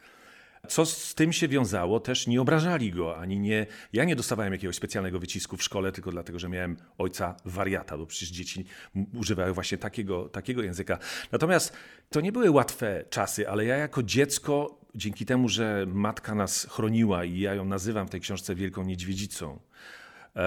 Co 0.65 0.85
z 0.85 1.15
tym 1.15 1.33
się 1.33 1.47
wiązało, 1.47 1.99
też 1.99 2.27
nie 2.27 2.41
obrażali 2.41 2.91
go, 2.91 3.17
ani 3.17 3.39
nie. 3.39 3.65
Ja 3.93 4.05
nie 4.05 4.15
dostawałem 4.15 4.53
jakiegoś 4.53 4.75
specjalnego 4.75 5.19
wycisku 5.19 5.57
w 5.57 5.63
szkole, 5.63 5.91
tylko 5.91 6.11
dlatego, 6.11 6.39
że 6.39 6.49
miałem 6.49 6.77
ojca 6.97 7.35
wariata, 7.45 7.97
bo 7.97 8.05
przecież 8.05 8.29
dzieci 8.29 8.65
używają 9.13 9.53
właśnie 9.53 9.77
takiego, 9.77 10.29
takiego 10.29 10.63
języka. 10.63 10.97
Natomiast 11.31 11.73
to 12.09 12.21
nie 12.21 12.31
były 12.31 12.51
łatwe 12.51 13.05
czasy, 13.09 13.49
ale 13.49 13.65
ja 13.65 13.77
jako 13.77 14.03
dziecko, 14.03 14.79
dzięki 14.95 15.25
temu, 15.25 15.49
że 15.49 15.85
matka 15.87 16.35
nas 16.35 16.67
chroniła 16.69 17.23
i 17.23 17.39
ja 17.39 17.53
ją 17.53 17.65
nazywam 17.65 18.07
w 18.07 18.09
tej 18.09 18.21
książce 18.21 18.55
Wielką 18.55 18.83
Niedźwiedzicą, 18.83 19.59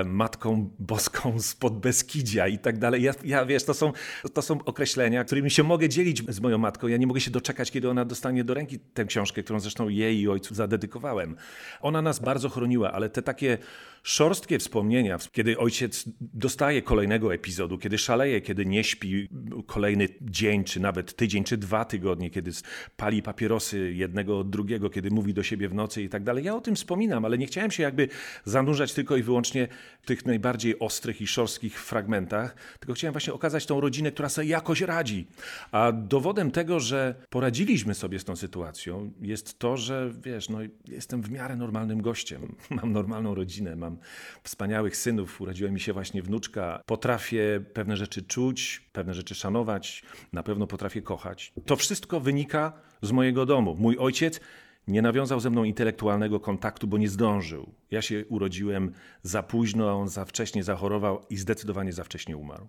Matką 0.04 0.70
Boską 0.78 1.40
spod 1.40 1.78
Beskidzia 1.80 2.48
i 2.48 2.58
tak 2.58 2.78
dalej. 2.78 3.02
Ja, 3.02 3.12
ja, 3.24 3.46
wiesz, 3.46 3.64
to 3.64 3.74
są, 3.74 3.92
to 4.34 4.42
są 4.42 4.64
określenia, 4.64 5.24
którymi 5.24 5.50
się 5.50 5.62
mogę 5.62 5.88
dzielić 5.88 6.22
z 6.28 6.40
moją 6.40 6.58
matką. 6.58 6.88
Ja 6.88 6.96
nie 6.96 7.06
mogę 7.06 7.20
się 7.20 7.30
doczekać, 7.30 7.70
kiedy 7.70 7.90
ona 7.90 8.04
dostanie 8.04 8.44
do 8.44 8.54
ręki 8.54 8.78
tę 8.78 9.04
książkę, 9.04 9.42
którą 9.42 9.60
zresztą 9.60 9.88
jej 9.88 10.20
i 10.20 10.28
ojcu 10.28 10.54
zadedykowałem. 10.54 11.36
Ona 11.80 12.02
nas 12.02 12.18
bardzo 12.18 12.48
chroniła, 12.48 12.92
ale 12.92 13.10
te 13.10 13.22
takie 13.22 13.58
szorstkie 14.02 14.58
wspomnienia, 14.58 15.18
kiedy 15.32 15.58
ojciec 15.58 16.04
dostaje 16.20 16.82
kolejnego 16.82 17.34
epizodu, 17.34 17.78
kiedy 17.78 17.98
szaleje, 17.98 18.40
kiedy 18.40 18.66
nie 18.66 18.84
śpi 18.84 19.28
kolejny 19.66 20.08
dzień, 20.20 20.64
czy 20.64 20.80
nawet 20.80 21.16
tydzień, 21.16 21.44
czy 21.44 21.56
dwa 21.56 21.84
tygodnie, 21.84 22.30
kiedy 22.30 22.50
pali 22.96 23.22
papierosy 23.22 23.92
jednego 23.94 24.38
od 24.38 24.50
drugiego, 24.50 24.90
kiedy 24.90 25.10
mówi 25.10 25.34
do 25.34 25.42
siebie 25.42 25.68
w 25.68 25.74
nocy 25.74 26.02
i 26.02 26.08
tak 26.08 26.24
dalej. 26.24 26.44
Ja 26.44 26.56
o 26.56 26.60
tym 26.60 26.74
wspominam, 26.74 27.24
ale 27.24 27.38
nie 27.38 27.46
chciałem 27.46 27.70
się 27.70 27.82
jakby 27.82 28.08
zanurzać 28.44 28.92
tylko 28.92 29.16
i 29.16 29.22
wyłącznie 29.22 29.68
tych 30.04 30.26
najbardziej 30.26 30.78
ostrych 30.78 31.20
i 31.20 31.26
szorstkich 31.26 31.82
fragmentach, 31.82 32.56
tylko 32.80 32.94
chciałem 32.94 33.12
właśnie 33.12 33.32
okazać 33.32 33.66
tą 33.66 33.80
rodzinę, 33.80 34.12
która 34.12 34.28
sobie 34.28 34.48
jakoś 34.48 34.80
radzi. 34.80 35.26
A 35.72 35.92
dowodem 35.92 36.50
tego, 36.50 36.80
że 36.80 37.14
poradziliśmy 37.30 37.94
sobie 37.94 38.18
z 38.18 38.24
tą 38.24 38.36
sytuacją, 38.36 39.12
jest 39.20 39.58
to, 39.58 39.76
że 39.76 40.10
wiesz, 40.22 40.48
no, 40.48 40.58
jestem 40.88 41.22
w 41.22 41.30
miarę 41.30 41.56
normalnym 41.56 42.02
gościem. 42.02 42.54
Mam 42.70 42.92
normalną 42.92 43.34
rodzinę, 43.34 43.76
mam 43.76 43.98
wspaniałych 44.42 44.96
synów, 44.96 45.40
urodziła 45.40 45.70
mi 45.70 45.80
się 45.80 45.92
właśnie 45.92 46.22
wnuczka. 46.22 46.82
Potrafię 46.86 47.60
pewne 47.72 47.96
rzeczy 47.96 48.22
czuć, 48.22 48.88
pewne 48.92 49.14
rzeczy 49.14 49.34
szanować, 49.34 50.02
na 50.32 50.42
pewno 50.42 50.66
potrafię 50.66 51.02
kochać. 51.02 51.52
To 51.66 51.76
wszystko 51.76 52.20
wynika 52.20 52.72
z 53.02 53.12
mojego 53.12 53.46
domu. 53.46 53.76
Mój 53.78 53.96
ojciec 53.98 54.40
nie 54.88 55.02
nawiązał 55.02 55.40
ze 55.40 55.50
mną 55.50 55.64
intelektualnego 55.64 56.40
kontaktu, 56.40 56.86
bo 56.86 56.98
nie 56.98 57.08
zdążył. 57.08 57.72
Ja 57.90 58.02
się 58.02 58.24
urodziłem 58.26 58.92
za 59.22 59.42
późno, 59.42 59.90
a 59.90 59.92
on 59.92 60.08
za 60.08 60.24
wcześnie 60.24 60.64
zachorował 60.64 61.20
i 61.30 61.36
zdecydowanie 61.36 61.92
za 61.92 62.04
wcześnie 62.04 62.36
umarł. 62.36 62.68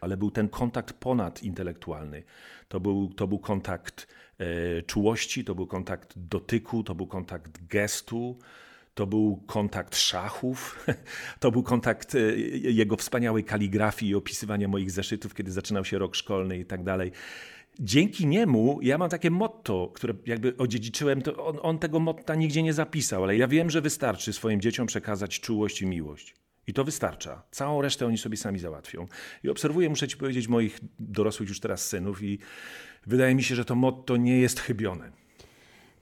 Ale 0.00 0.16
był 0.16 0.30
ten 0.30 0.48
kontakt 0.48 0.92
ponadintelektualny. 0.92 2.22
To 2.68 2.80
był, 2.80 3.08
to 3.08 3.26
był 3.26 3.38
kontakt 3.38 4.08
e, 4.38 4.82
czułości, 4.82 5.44
to 5.44 5.54
był 5.54 5.66
kontakt 5.66 6.12
dotyku, 6.16 6.82
to 6.82 6.94
był 6.94 7.06
kontakt 7.06 7.66
gestu, 7.66 8.38
to 8.94 9.06
był 9.06 9.36
kontakt 9.46 9.96
szachów, 9.96 10.86
to 11.40 11.50
był 11.50 11.62
kontakt 11.62 12.14
e, 12.14 12.18
jego 12.56 12.96
wspaniałej 12.96 13.44
kaligrafii 13.44 14.10
i 14.10 14.14
opisywania 14.14 14.68
moich 14.68 14.90
zeszytów, 14.90 15.34
kiedy 15.34 15.52
zaczynał 15.52 15.84
się 15.84 15.98
rok 15.98 16.16
szkolny 16.16 16.58
i 16.58 16.64
tak 16.64 16.84
dalej. 16.84 17.12
Dzięki 17.80 18.26
niemu 18.26 18.78
ja 18.82 18.98
mam 18.98 19.10
takie 19.10 19.30
motto, 19.30 19.90
które 19.94 20.14
jakby 20.26 20.56
odziedziczyłem, 20.56 21.22
to 21.22 21.46
on, 21.46 21.58
on 21.62 21.78
tego 21.78 22.00
motta 22.00 22.34
nigdzie 22.34 22.62
nie 22.62 22.72
zapisał, 22.72 23.22
ale 23.24 23.36
ja 23.36 23.48
wiem, 23.48 23.70
że 23.70 23.80
wystarczy 23.80 24.32
swoim 24.32 24.60
dzieciom 24.60 24.86
przekazać 24.86 25.40
czułość 25.40 25.82
i 25.82 25.86
miłość. 25.86 26.34
I 26.66 26.72
to 26.72 26.84
wystarcza. 26.84 27.42
Całą 27.50 27.82
resztę 27.82 28.06
oni 28.06 28.18
sobie 28.18 28.36
sami 28.36 28.58
załatwią. 28.58 29.06
I 29.42 29.48
obserwuję, 29.48 29.88
muszę 29.88 30.08
ci 30.08 30.16
powiedzieć, 30.16 30.48
moich 30.48 30.80
dorosłych 30.98 31.48
już 31.48 31.60
teraz 31.60 31.86
synów 31.86 32.22
i 32.22 32.38
wydaje 33.06 33.34
mi 33.34 33.42
się, 33.42 33.54
że 33.54 33.64
to 33.64 33.74
motto 33.74 34.16
nie 34.16 34.38
jest 34.38 34.60
chybione. 34.60 35.23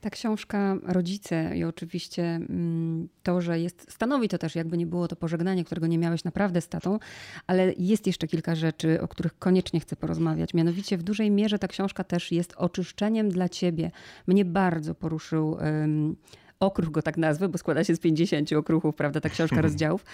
Ta 0.03 0.09
książka 0.09 0.77
Rodzice 0.83 1.57
i 1.57 1.63
oczywiście 1.63 2.23
mm, 2.23 3.09
to, 3.23 3.41
że 3.41 3.59
jest, 3.59 3.91
stanowi 3.91 4.29
to 4.29 4.37
też, 4.37 4.55
jakby 4.55 4.77
nie 4.77 4.85
było 4.85 5.07
to 5.07 5.15
pożegnanie, 5.15 5.63
którego 5.63 5.87
nie 5.87 5.97
miałeś 5.97 6.23
naprawdę 6.23 6.61
z 6.61 6.67
tatą, 6.67 6.99
ale 7.47 7.73
jest 7.77 8.07
jeszcze 8.07 8.27
kilka 8.27 8.55
rzeczy, 8.55 9.01
o 9.01 9.07
których 9.07 9.39
koniecznie 9.39 9.79
chcę 9.79 9.95
porozmawiać. 9.95 10.53
Mianowicie 10.53 10.97
w 10.97 11.03
dużej 11.03 11.31
mierze 11.31 11.59
ta 11.59 11.67
książka 11.67 12.03
też 12.03 12.31
jest 12.31 12.53
oczyszczeniem 12.57 13.29
dla 13.29 13.49
ciebie. 13.49 13.91
Mnie 14.27 14.45
bardzo 14.45 14.95
poruszył 14.95 15.51
um, 15.51 16.15
okruch, 16.59 16.91
go 16.91 17.01
tak 17.01 17.17
nazwę, 17.17 17.49
bo 17.49 17.57
składa 17.57 17.83
się 17.83 17.95
z 17.95 17.99
50 17.99 18.53
okruchów, 18.53 18.95
prawda, 18.95 19.21
ta 19.21 19.29
książka 19.29 19.61
rozdziałów. 19.61 20.05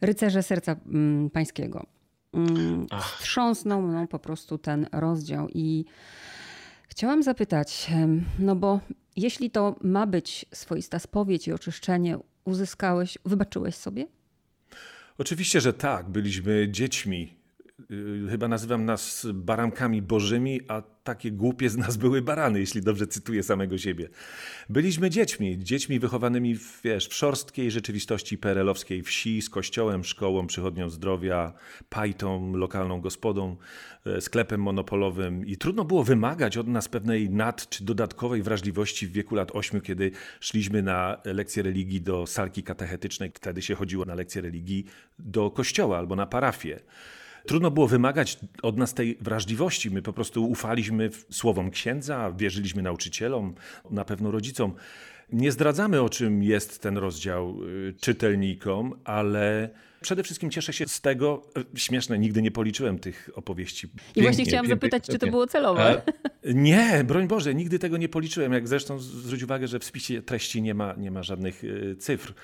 Rycerze 0.00 0.42
Serca 0.42 0.76
um, 0.86 1.30
Pańskiego. 1.32 1.86
Um, 2.32 2.86
wstrząsnął 3.18 3.82
mną 3.82 4.06
po 4.06 4.18
prostu 4.18 4.58
ten 4.58 4.86
rozdział 4.92 5.48
i 5.54 5.84
Chciałam 6.90 7.22
zapytać, 7.22 7.90
no 8.38 8.56
bo 8.56 8.80
jeśli 9.16 9.50
to 9.50 9.76
ma 9.82 10.06
być 10.06 10.46
swoista 10.52 10.98
spowiedź 10.98 11.48
i 11.48 11.52
oczyszczenie, 11.52 12.18
uzyskałeś, 12.44 13.18
wybaczyłeś 13.24 13.74
sobie? 13.74 14.06
Oczywiście, 15.18 15.60
że 15.60 15.72
tak. 15.72 16.08
Byliśmy 16.10 16.68
dziećmi. 16.70 17.39
Y, 17.90 18.30
chyba 18.30 18.48
nazywam 18.48 18.84
nas 18.84 19.26
barankami 19.34 20.02
bożymi, 20.02 20.60
a 20.68 20.82
takie 21.04 21.32
głupie 21.32 21.70
z 21.70 21.76
nas 21.76 21.96
były 21.96 22.22
barany, 22.22 22.60
jeśli 22.60 22.82
dobrze 22.82 23.06
cytuję 23.06 23.42
samego 23.42 23.78
siebie. 23.78 24.08
Byliśmy 24.68 25.10
dziećmi, 25.10 25.58
dziećmi 25.58 25.98
wychowanymi 25.98 26.56
w, 26.56 26.80
wiesz, 26.84 27.08
w 27.08 27.14
szorstkiej 27.14 27.70
rzeczywistości 27.70 28.38
perelowskiej 28.38 29.02
wsi, 29.02 29.42
z 29.42 29.50
kościołem, 29.50 30.04
szkołą, 30.04 30.46
przychodnią 30.46 30.88
zdrowia, 30.88 31.52
pajtą, 31.88 32.56
lokalną 32.56 33.00
gospodą, 33.00 33.56
e, 34.06 34.20
sklepem 34.20 34.62
monopolowym 34.62 35.46
i 35.46 35.56
trudno 35.56 35.84
było 35.84 36.04
wymagać 36.04 36.56
od 36.56 36.68
nas 36.68 36.88
pewnej 36.88 37.30
nad 37.30 37.68
czy 37.68 37.84
dodatkowej 37.84 38.42
wrażliwości 38.42 39.06
w 39.06 39.12
wieku 39.12 39.34
lat 39.34 39.50
ośmiu, 39.54 39.80
kiedy 39.80 40.10
szliśmy 40.40 40.82
na 40.82 41.16
lekcję 41.24 41.62
religii 41.62 42.00
do 42.00 42.26
salki 42.26 42.62
katechetycznej. 42.62 43.30
Wtedy 43.34 43.62
się 43.62 43.74
chodziło 43.74 44.04
na 44.04 44.14
lekcję 44.14 44.42
religii 44.42 44.84
do 45.18 45.50
kościoła 45.50 45.98
albo 45.98 46.16
na 46.16 46.26
parafię. 46.26 46.80
Trudno 47.46 47.70
było 47.70 47.88
wymagać 47.88 48.38
od 48.62 48.76
nas 48.76 48.94
tej 48.94 49.18
wrażliwości. 49.20 49.90
My 49.90 50.02
po 50.02 50.12
prostu 50.12 50.50
ufaliśmy 50.50 51.10
słowom 51.30 51.70
księdza, 51.70 52.32
wierzyliśmy 52.36 52.82
nauczycielom, 52.82 53.54
na 53.90 54.04
pewno 54.04 54.30
rodzicom. 54.30 54.74
Nie 55.32 55.52
zdradzamy, 55.52 56.00
o 56.02 56.08
czym 56.08 56.42
jest 56.42 56.82
ten 56.82 56.98
rozdział 56.98 57.56
y, 57.64 57.94
czytelnikom, 58.00 58.94
ale 59.04 59.70
przede 60.00 60.22
wszystkim 60.22 60.50
cieszę 60.50 60.72
się 60.72 60.88
z 60.88 61.00
tego. 61.00 61.42
Y, 61.74 61.78
śmieszne, 61.80 62.18
nigdy 62.18 62.42
nie 62.42 62.50
policzyłem 62.50 62.98
tych 62.98 63.30
opowieści. 63.34 63.86
I 63.86 63.90
pięknie, 63.90 64.22
właśnie 64.22 64.44
chciałam 64.44 64.66
pięknie, 64.66 64.76
zapytać, 64.76 65.02
pięknie. 65.02 65.14
czy 65.14 65.18
to 65.18 65.30
było 65.30 65.46
celowe. 65.46 66.02
Nie, 66.44 67.04
broń 67.04 67.28
Boże, 67.28 67.54
nigdy 67.54 67.78
tego 67.78 67.96
nie 67.96 68.08
policzyłem. 68.08 68.52
Jak 68.52 68.68
zresztą 68.68 68.98
zwróć 68.98 69.42
uwagę, 69.42 69.68
że 69.68 69.78
w 69.78 69.84
spisie 69.84 70.22
treści 70.22 70.62
nie 70.62 70.74
ma, 70.74 70.94
nie 70.98 71.10
ma 71.10 71.22
żadnych 71.22 71.64
y, 71.64 71.96
cyfr. 71.98 72.34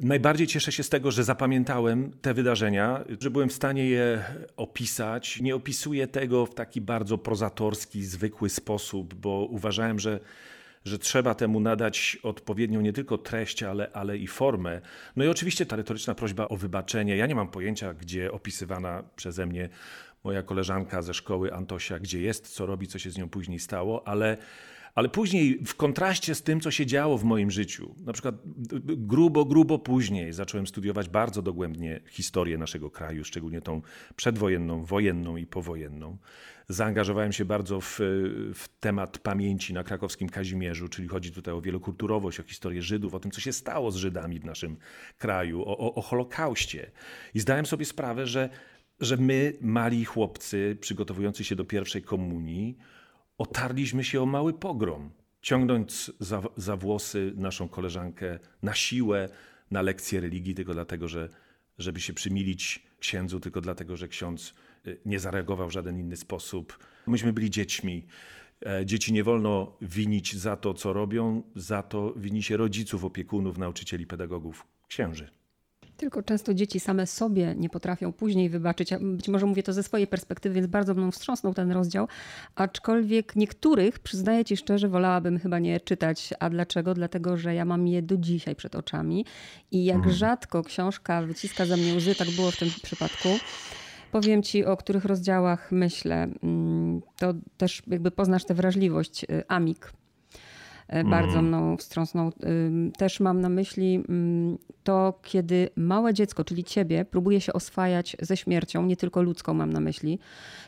Najbardziej 0.00 0.46
cieszę 0.46 0.72
się 0.72 0.82
z 0.82 0.88
tego, 0.88 1.10
że 1.10 1.24
zapamiętałem 1.24 2.12
te 2.22 2.34
wydarzenia, 2.34 3.04
że 3.20 3.30
byłem 3.30 3.48
w 3.48 3.52
stanie 3.52 3.86
je 3.86 4.24
opisać. 4.56 5.40
Nie 5.40 5.54
opisuję 5.54 6.06
tego 6.06 6.46
w 6.46 6.54
taki 6.54 6.80
bardzo 6.80 7.18
prozatorski, 7.18 8.04
zwykły 8.04 8.48
sposób, 8.48 9.14
bo 9.14 9.46
uważałem, 9.50 9.98
że 9.98 10.20
że 10.84 10.98
trzeba 10.98 11.34
temu 11.34 11.60
nadać 11.60 12.18
odpowiednią 12.22 12.80
nie 12.80 12.92
tylko 12.92 13.18
treść, 13.18 13.62
ale, 13.62 13.90
ale 13.92 14.18
i 14.18 14.26
formę. 14.26 14.80
No 15.16 15.24
i 15.24 15.28
oczywiście 15.28 15.66
ta 15.66 15.76
retoryczna 15.76 16.14
prośba 16.14 16.48
o 16.48 16.56
wybaczenie. 16.56 17.16
Ja 17.16 17.26
nie 17.26 17.34
mam 17.34 17.48
pojęcia, 17.48 17.94
gdzie 17.94 18.32
opisywana 18.32 19.02
przeze 19.16 19.46
mnie 19.46 19.68
moja 20.24 20.42
koleżanka 20.42 21.02
ze 21.02 21.14
szkoły 21.14 21.54
Antosia, 21.54 21.98
gdzie 21.98 22.20
jest, 22.20 22.48
co 22.48 22.66
robi, 22.66 22.86
co 22.86 22.98
się 22.98 23.10
z 23.10 23.18
nią 23.18 23.28
później 23.28 23.58
stało, 23.58 24.08
ale 24.08 24.36
ale 24.96 25.08
później 25.08 25.58
w 25.66 25.74
kontraście 25.74 26.34
z 26.34 26.42
tym, 26.42 26.60
co 26.60 26.70
się 26.70 26.86
działo 26.86 27.18
w 27.18 27.24
moim 27.24 27.50
życiu, 27.50 27.94
na 28.04 28.12
przykład 28.12 28.34
grubo, 28.96 29.44
grubo 29.44 29.78
później 29.78 30.32
zacząłem 30.32 30.66
studiować 30.66 31.08
bardzo 31.08 31.42
dogłębnie 31.42 32.00
historię 32.10 32.58
naszego 32.58 32.90
kraju, 32.90 33.24
szczególnie 33.24 33.60
tą 33.60 33.82
przedwojenną, 34.16 34.84
wojenną 34.84 35.36
i 35.36 35.46
powojenną. 35.46 36.18
Zaangażowałem 36.68 37.32
się 37.32 37.44
bardzo 37.44 37.80
w, 37.80 37.98
w 38.54 38.64
temat 38.80 39.18
pamięci 39.18 39.74
na 39.74 39.84
krakowskim 39.84 40.28
Kazimierzu, 40.28 40.88
czyli 40.88 41.08
chodzi 41.08 41.32
tutaj 41.32 41.54
o 41.54 41.60
wielokulturowość, 41.60 42.40
o 42.40 42.42
historię 42.42 42.82
Żydów, 42.82 43.14
o 43.14 43.20
tym, 43.20 43.30
co 43.30 43.40
się 43.40 43.52
stało 43.52 43.90
z 43.90 43.96
Żydami 43.96 44.38
w 44.38 44.44
naszym 44.44 44.76
kraju, 45.18 45.62
o, 45.62 45.78
o, 45.78 45.94
o 45.94 46.02
Holokauście. 46.02 46.90
I 47.34 47.40
zdałem 47.40 47.66
sobie 47.66 47.84
sprawę, 47.84 48.26
że, 48.26 48.48
że 49.00 49.16
my, 49.16 49.52
mali 49.60 50.04
chłopcy 50.04 50.76
przygotowujący 50.80 51.44
się 51.44 51.56
do 51.56 51.64
pierwszej 51.64 52.02
komunii, 52.02 52.78
otarliśmy 53.38 54.04
się 54.04 54.22
o 54.22 54.26
mały 54.26 54.52
pogrom, 54.52 55.10
ciągnąc 55.42 56.12
za, 56.20 56.42
za 56.56 56.76
włosy 56.76 57.32
naszą 57.36 57.68
koleżankę 57.68 58.38
na 58.62 58.74
siłę 58.74 59.28
na 59.70 59.82
lekcję 59.82 60.20
religii, 60.20 60.54
tylko 60.54 60.74
dlatego, 60.74 61.08
że, 61.08 61.28
żeby 61.78 62.00
się 62.00 62.12
przymilić 62.12 62.86
księdzu, 63.00 63.40
tylko 63.40 63.60
dlatego, 63.60 63.96
że 63.96 64.08
ksiądz 64.08 64.54
y, 64.86 65.00
nie 65.04 65.20
zareagował 65.20 65.68
w 65.68 65.72
żaden 65.72 66.00
inny 66.00 66.16
sposób. 66.16 66.78
Myśmy 67.06 67.32
byli 67.32 67.50
dziećmi. 67.50 68.06
E, 68.66 68.86
dzieci 68.86 69.12
nie 69.12 69.24
wolno 69.24 69.76
winić 69.80 70.36
za 70.36 70.56
to, 70.56 70.74
co 70.74 70.92
robią, 70.92 71.42
za 71.56 71.82
to 71.82 72.14
wini 72.16 72.42
się 72.42 72.56
rodziców, 72.56 73.04
opiekunów, 73.04 73.58
nauczycieli, 73.58 74.06
pedagogów, 74.06 74.66
księży. 74.88 75.30
Tylko 75.96 76.22
często 76.22 76.54
dzieci 76.54 76.80
same 76.80 77.06
sobie 77.06 77.54
nie 77.58 77.68
potrafią 77.68 78.12
później 78.12 78.50
wybaczyć. 78.50 78.90
Być 79.00 79.28
może 79.28 79.46
mówię 79.46 79.62
to 79.62 79.72
ze 79.72 79.82
swojej 79.82 80.06
perspektywy, 80.06 80.54
więc 80.54 80.66
bardzo 80.66 80.94
mną 80.94 81.10
wstrząsnął 81.10 81.54
ten 81.54 81.72
rozdział. 81.72 82.08
Aczkolwiek 82.54 83.36
niektórych, 83.36 83.98
przyznaję 83.98 84.44
ci 84.44 84.56
szczerze, 84.56 84.88
wolałabym 84.88 85.38
chyba 85.38 85.58
nie 85.58 85.80
czytać. 85.80 86.34
A 86.40 86.50
dlaczego? 86.50 86.94
Dlatego, 86.94 87.36
że 87.36 87.54
ja 87.54 87.64
mam 87.64 87.86
je 87.86 88.02
do 88.02 88.16
dzisiaj 88.16 88.56
przed 88.56 88.74
oczami. 88.74 89.24
I 89.70 89.84
jak 89.84 89.96
mhm. 89.96 90.14
rzadko 90.14 90.62
książka 90.62 91.22
wyciska 91.22 91.66
ze 91.66 91.76
mnie 91.76 91.94
łzy, 91.94 92.14
tak 92.14 92.30
było 92.30 92.50
w 92.50 92.56
tym 92.56 92.68
przypadku. 92.82 93.28
Powiem 94.12 94.42
ci, 94.42 94.64
o 94.64 94.76
których 94.76 95.04
rozdziałach 95.04 95.72
myślę. 95.72 96.28
Mm, 96.42 97.02
to 97.16 97.34
też 97.56 97.82
jakby 97.86 98.10
poznasz 98.10 98.44
tę 98.44 98.54
wrażliwość. 98.54 99.24
Y, 99.24 99.44
Amik 99.48 99.92
bardzo 100.88 101.26
mhm. 101.26 101.46
mną 101.46 101.76
wstrząsnął. 101.76 102.32
Też 102.98 103.20
mam 103.20 103.40
na 103.40 103.48
myśli 103.48 104.04
to, 104.84 105.18
kiedy 105.22 105.68
małe 105.76 106.14
dziecko, 106.14 106.44
czyli 106.44 106.64
ciebie, 106.64 107.04
próbuje 107.04 107.40
się 107.40 107.52
oswajać 107.52 108.16
ze 108.20 108.36
śmiercią, 108.36 108.86
nie 108.86 108.96
tylko 108.96 109.22
ludzką 109.22 109.54
mam 109.54 109.72
na 109.72 109.80
myśli, 109.80 110.18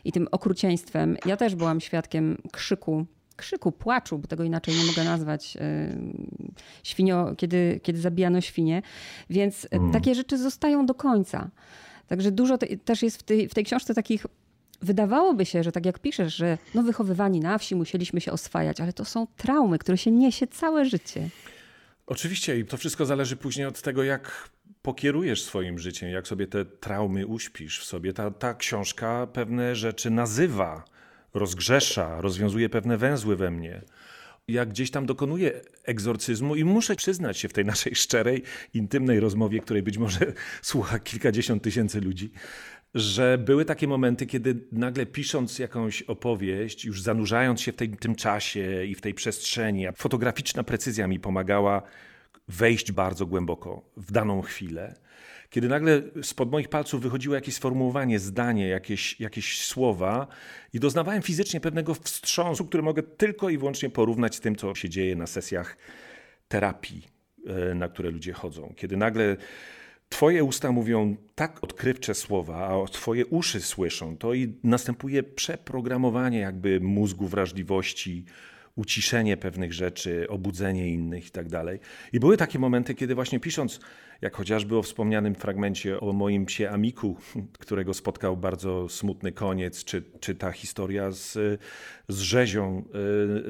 i 0.05 0.13
tym 0.13 0.29
okrucieństwem. 0.31 1.17
Ja 1.27 1.37
też 1.37 1.55
byłam 1.55 1.81
świadkiem 1.81 2.37
krzyku 2.53 3.07
krzyku, 3.39 3.73
płaczu, 3.73 4.19
bo 4.19 4.29
tego 4.29 4.45
inaczej 4.45 4.75
nie 4.75 4.85
mogę 4.85 5.05
nazwać, 5.05 5.57
świnio, 6.83 7.35
kiedy, 7.37 7.81
kiedy 7.83 8.01
zabijano 8.01 8.41
świnie. 8.41 8.83
Więc 9.31 9.67
mm. 9.71 9.93
takie 9.93 10.15
rzeczy 10.15 10.39
zostają 10.39 10.87
do 10.87 10.95
końca. 10.95 11.51
Także 12.07 12.33
dużo 12.33 12.59
te, 12.59 12.67
też 12.77 13.03
jest 13.03 13.17
w 13.17 13.23
tej, 13.23 13.49
w 13.49 13.55
tej 13.55 13.65
książce 13.65 13.95
takich 13.95 14.27
Wydawałoby 14.83 15.47
się, 15.47 15.63
że 15.63 15.73
tak 15.73 15.87
jak 15.87 15.99
piszesz, 15.99 16.37
że 16.37 16.59
no 16.75 16.83
wychowywani 16.83 17.41
na 17.41 17.59
wsi 17.59 17.75
musieliśmy 17.75 18.21
się 18.21 18.33
oswajać, 18.33 18.81
ale 18.81 18.93
to 18.93 19.05
są 19.05 19.27
traumy, 19.37 19.79
które 19.79 19.99
się 19.99 20.11
niesie 20.11 20.47
całe 20.47 20.85
życie. 20.85 21.29
Oczywiście 22.07 22.59
i 22.59 22.65
to 22.65 22.77
wszystko 22.77 23.07
zależy 23.07 23.37
później 23.37 23.67
od 23.67 23.83
tego, 23.83 24.03
jak 24.03 24.51
pokierujesz 24.83 25.43
swoim 25.43 25.79
życiem, 25.79 26.11
jak 26.11 26.29
sobie 26.29 26.47
te 26.47 26.65
traumy 26.65 27.27
uśpisz 27.27 27.81
w 27.81 27.85
sobie. 27.85 28.13
Ta, 28.13 28.31
ta 28.31 28.55
książka 28.55 29.27
pewne 29.27 29.77
rzeczy 29.77 30.11
nazywa, 30.11 30.85
rozgrzesza, 31.35 32.21
rozwiązuje 32.21 32.69
pewne 32.69 32.97
węzły 32.97 33.37
we 33.37 33.51
mnie. 33.51 33.83
Ja 34.49 34.67
gdzieś 34.67 34.91
tam 34.91 35.07
dokonuję 35.07 35.61
egzorcyzmu 35.85 36.57
i 36.57 36.65
muszę 36.65 36.97
przyznać 36.97 37.39
się 37.39 37.49
w 37.49 37.53
tej 37.53 37.65
naszej 37.65 37.95
szczerej, 37.95 38.43
intymnej 38.75 39.21
rozmowie, 39.21 39.61
której 39.61 39.83
być 39.83 39.99
może 39.99 40.21
słucha 40.63 40.99
kilkadziesiąt 40.99 41.63
tysięcy 41.63 42.01
ludzi, 42.01 42.33
że 42.95 43.39
były 43.39 43.65
takie 43.65 43.89
momenty, 43.89 44.27
kiedy 44.27 44.67
nagle 44.73 45.07
pisząc 45.07 45.59
jakąś 45.59 46.03
opowieść, 46.03 46.85
już 46.85 47.03
zanurzając 47.03 47.61
się 47.61 47.73
w 47.73 47.77
tej, 47.77 47.89
tym 47.89 48.15
czasie 48.15 48.85
i 48.85 48.95
w 48.95 49.01
tej 49.01 49.15
przestrzeni, 49.15 49.87
fotograficzna 49.97 50.63
precyzja 50.63 51.07
mi 51.07 51.21
pomagała 51.21 51.83
wejść 52.49 52.93
bardzo 52.93 53.27
głęboko 53.27 53.91
w 53.97 54.13
daną 54.13 54.43
chwilę. 54.43 54.95
Kiedy 55.51 55.69
nagle 55.69 56.03
spod 56.23 56.51
moich 56.51 56.69
palców 56.69 57.03
wychodziło 57.03 57.35
jakieś 57.35 57.55
sformułowanie, 57.55 58.19
zdanie, 58.19 58.69
jakieś, 58.69 59.21
jakieś 59.21 59.65
słowa, 59.65 60.27
i 60.73 60.81
doznawałem 60.81 61.23
fizycznie 61.23 61.61
pewnego 61.61 61.95
wstrząsu, 61.95 62.65
który 62.65 62.83
mogę 62.83 63.03
tylko 63.03 63.51
i 63.51 63.59
wyłącznie 63.59 63.91
porównać 63.91 64.37
z 64.37 64.41
tym, 64.41 64.57
co 64.57 64.75
się 64.75 64.89
dzieje 64.89 65.17
na 65.17 65.27
sesjach 65.27 65.77
terapii, 66.49 67.09
e, 67.47 67.75
na 67.75 67.89
które 67.89 68.11
ludzie 68.11 68.33
chodzą. 68.33 68.75
Kiedy 68.77 68.97
nagle 68.97 69.37
Twoje 70.09 70.45
usta 70.45 70.73
mówią 70.73 71.17
tak 71.35 71.65
odkrywcze 71.65 72.15
słowa, 72.15 72.69
a 72.69 72.89
Twoje 72.89 73.27
uszy 73.27 73.61
słyszą 73.61 74.17
to 74.17 74.35
i 74.35 74.55
następuje 74.65 75.23
przeprogramowanie 75.23 76.39
jakby 76.39 76.81
mózgu 76.81 77.29
wrażliwości, 77.29 78.25
uciszenie 78.77 79.37
pewnych 79.37 79.73
rzeczy, 79.73 80.27
obudzenie 80.29 80.89
innych 80.89 81.27
i 81.27 81.31
tak 81.31 81.49
dalej. 81.49 81.81
I 82.13 82.21
były 82.21 82.37
takie 82.37 82.59
momenty, 82.59 82.95
kiedy 82.95 83.15
właśnie 83.15 83.41
pisząc, 83.41 83.81
jak 84.21 84.37
chociażby 84.37 84.77
o 84.77 84.83
wspomnianym 84.83 85.35
fragmencie 85.35 86.01
o 86.01 86.13
moim 86.13 86.47
psie 86.47 86.71
Amiku, 86.71 87.17
którego 87.59 87.95
spotkał 87.95 88.37
bardzo 88.37 88.89
smutny 88.89 89.33
koniec, 89.33 89.85
czy, 89.85 90.03
czy 90.21 90.35
ta 90.35 90.53
historia 90.53 91.11
z, 91.11 91.33
z 92.09 92.21
rzezią 92.21 92.85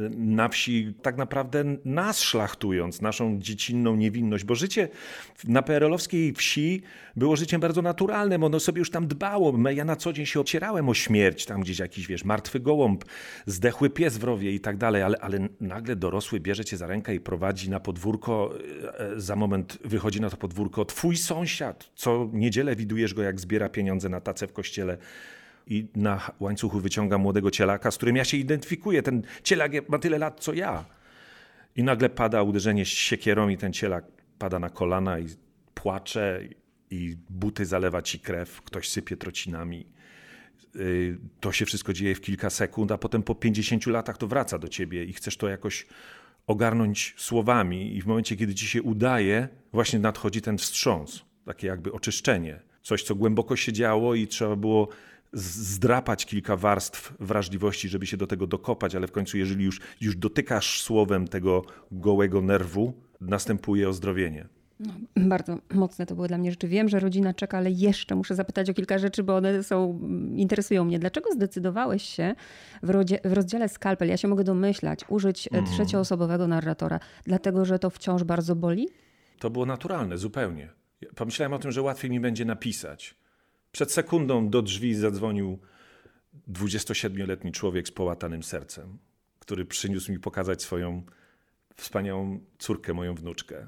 y, 0.07 0.11
na 0.17 0.49
wsi, 0.49 0.95
tak 1.03 1.17
naprawdę 1.17 1.65
nas 1.85 2.21
szlachtując, 2.21 3.01
naszą 3.01 3.39
dziecinną 3.39 3.97
niewinność, 3.97 4.45
bo 4.45 4.55
życie 4.55 4.89
na 5.45 5.63
PRL-owskiej 5.63 6.33
wsi 6.33 6.83
było 7.17 7.37
życiem 7.37 7.61
bardzo 7.61 7.83
naturalnym, 7.83 8.45
ono 8.45 8.61
sobie 8.61 8.79
już 8.79 8.91
tam 8.91 9.07
dbało. 9.07 9.69
Ja 9.71 9.85
na 9.85 9.97
co 9.97 10.13
dzień 10.13 10.27
się 10.27 10.41
ocierałem 10.41 10.89
o 10.89 10.95
śmierć, 10.95 11.47
tam 11.47 11.61
gdzieś 11.61 11.79
jakiś, 11.79 12.07
wiesz, 12.07 12.25
martwy 12.25 12.61
gołąb, 12.61 13.05
zdechły 13.47 13.91
pies 13.91 14.19
w 14.19 14.25
rowie 14.25 14.53
i 14.53 14.61
tak 14.61 14.77
dalej, 14.77 15.03
ale, 15.03 15.19
ale 15.21 15.49
nagle 15.61 15.97
dorosły 15.97 16.41
bierze 16.41 16.65
cię 16.65 16.77
za 16.77 16.87
rękę 16.87 17.15
i 17.15 17.21
prowadzi 17.21 17.71
na 17.71 17.81
podwórko, 17.81 18.55
e, 18.85 19.01
e, 19.01 19.21
za 19.21 19.37
moment 19.37 19.79
wychodzi 19.85 20.21
na 20.21 20.31
to 20.31 20.37
podwórko 20.37 20.58
twój 20.85 21.17
sąsiad, 21.17 21.91
co 21.95 22.31
niedzielę 22.33 22.77
widujesz 22.77 23.15
go, 23.15 23.23
jak 23.23 23.41
zbiera 23.41 23.69
pieniądze 23.69 24.09
na 24.09 24.21
tacę 24.21 24.47
w 24.47 24.53
kościele, 24.53 24.99
i 25.69 25.88
na 25.97 26.31
łańcuchu 26.41 26.81
wyciąga 26.81 27.19
młodego 27.19 27.50
cielaka, 27.50 27.91
z 27.91 27.97
którym 27.97 28.17
ja 28.17 28.25
się 28.25 28.37
identyfikuję. 28.37 29.03
Ten 29.03 29.23
cielak 29.43 29.88
ma 29.88 29.99
tyle 29.99 30.19
lat, 30.19 30.41
co 30.41 30.53
ja. 30.53 30.85
I 31.77 31.83
nagle 31.83 32.09
pada 32.09 32.43
uderzenie 32.43 32.85
siekierą 32.87 33.49
i 33.49 33.57
ten 33.57 33.73
cielak 33.73 34.05
pada 34.38 34.59
na 34.59 34.71
kolana 34.71 35.19
i 35.19 35.27
płacze 35.75 36.41
i 36.91 37.17
buty 37.31 37.67
zalewa 37.67 38.03
ci 38.03 38.21
krew, 38.21 38.62
ktoś 38.62 38.88
sypie 38.88 39.17
trocinami. 39.17 39.87
Y, 40.77 41.19
to 41.41 41.53
się 41.53 41.67
wszystko 41.67 41.93
dzieje 41.93 42.15
w 42.15 42.21
kilka 42.21 42.50
sekund, 42.50 42.93
a 42.93 42.99
potem 42.99 43.23
po 43.23 43.35
50 43.35 43.87
latach 43.87 44.19
to 44.19 44.27
wraca 44.27 44.59
do 44.59 44.69
ciebie 44.69 45.05
i 45.05 45.12
chcesz 45.12 45.37
to 45.37 45.49
jakoś 45.49 45.87
ogarnąć 46.49 47.14
słowami 47.17 47.97
i 47.97 48.02
w 48.02 48.07
momencie, 48.07 48.37
kiedy 48.37 48.55
ci 48.55 48.67
się 48.67 48.83
udaje, 48.83 49.49
właśnie 49.73 49.99
nadchodzi 49.99 50.43
ten 50.43 50.59
wstrząs, 50.59 51.25
takie 51.45 51.67
jakby 51.67 51.93
oczyszczenie. 51.93 52.61
Coś, 52.83 53.02
co 53.02 53.14
głęboko 53.14 53.57
się 53.57 53.73
działo 53.73 54.14
i 54.14 54.26
trzeba 54.26 54.57
było 54.57 54.88
zdrapać 55.33 56.26
kilka 56.26 56.57
warstw 56.57 57.14
wrażliwości, 57.21 57.88
żeby 57.88 58.07
się 58.07 58.17
do 58.17 58.26
tego 58.26 58.47
dokopać, 58.47 58.95
ale 58.95 59.07
w 59.07 59.12
końcu, 59.12 59.38
jeżeli 59.38 59.64
już, 59.64 59.81
już 60.00 60.17
dotykasz 60.17 60.83
słowem 60.83 61.28
tego 61.28 61.64
gołego 61.93 62.43
nerwu, 62.43 62.93
następuje 63.21 63.88
ozdrowienie. 63.88 64.49
No, 64.80 64.92
bardzo 65.16 65.58
mocne 65.75 66.06
to 66.06 66.14
było 66.14 66.28
dla 66.28 66.38
mnie 66.38 66.50
rzeczy. 66.50 66.68
Wiem, 66.68 66.88
że 66.88 67.00
rodzina 67.00 67.35
czeka, 67.35 67.58
ale 67.58 67.70
jeszcze 67.70 68.14
muszę 68.14 68.35
zapytać 68.35 68.70
o 68.70 68.75
kilka 68.75 68.99
rzeczy, 68.99 69.23
bo 69.23 69.37
one 69.37 69.62
są, 69.62 70.00
interesują 70.37 70.84
mnie. 70.84 70.99
Dlaczego 70.99 71.32
zdecydowałeś 71.32 72.02
się 72.02 72.34
w, 72.82 72.91
rodzie, 72.91 73.21
w 73.25 73.32
rozdziale 73.32 73.69
Skalpel, 73.69 74.08
ja 74.08 74.17
się 74.17 74.28
mogę 74.28 74.45
domyślać, 74.45 75.00
użyć 75.08 75.49
mm. 75.52 75.67
trzecioosobowego 75.67 76.49
narratora, 76.49 77.00
dlatego 77.25 77.64
że 77.64 77.78
to 77.78 77.91
wciąż 77.91 78.25
bardzo 78.25 78.56
boli? 78.56 78.88
To 79.38 79.50
było 79.50 79.67
naturalne, 79.67 80.19
zupełnie. 80.19 80.69
Pomyślałem 81.14 81.52
o 81.52 81.58
tym, 81.58 81.73
że 81.73 81.82
łatwiej 81.82 82.10
mi 82.10 82.21
będzie 82.21 82.45
napisać. 82.45 83.14
Przed 83.73 83.93
sekundą 83.93 84.49
do 84.49 84.62
drzwi 84.62 84.95
zadzwonił 84.95 85.58
27-letni 86.50 87.52
człowiek 87.52 87.88
z 87.88 87.91
połatanym 87.91 88.43
sercem, 88.43 88.99
który 89.38 89.64
przyniósł 89.64 90.12
mi 90.12 90.19
pokazać 90.19 90.62
swoją 90.62 91.02
wspaniałą 91.76 92.41
córkę, 92.58 92.95
moją 92.95 93.14
wnuczkę. 93.14 93.67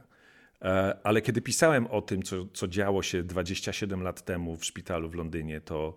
E, 0.62 0.96
ale 1.02 1.22
kiedy 1.22 1.42
pisałem 1.42 1.86
o 1.86 2.02
tym, 2.02 2.22
co, 2.22 2.36
co 2.52 2.68
działo 2.68 3.02
się 3.02 3.22
27 3.22 4.02
lat 4.02 4.24
temu 4.24 4.56
w 4.56 4.64
szpitalu 4.64 5.10
w 5.10 5.14
Londynie, 5.14 5.60
to 5.60 5.96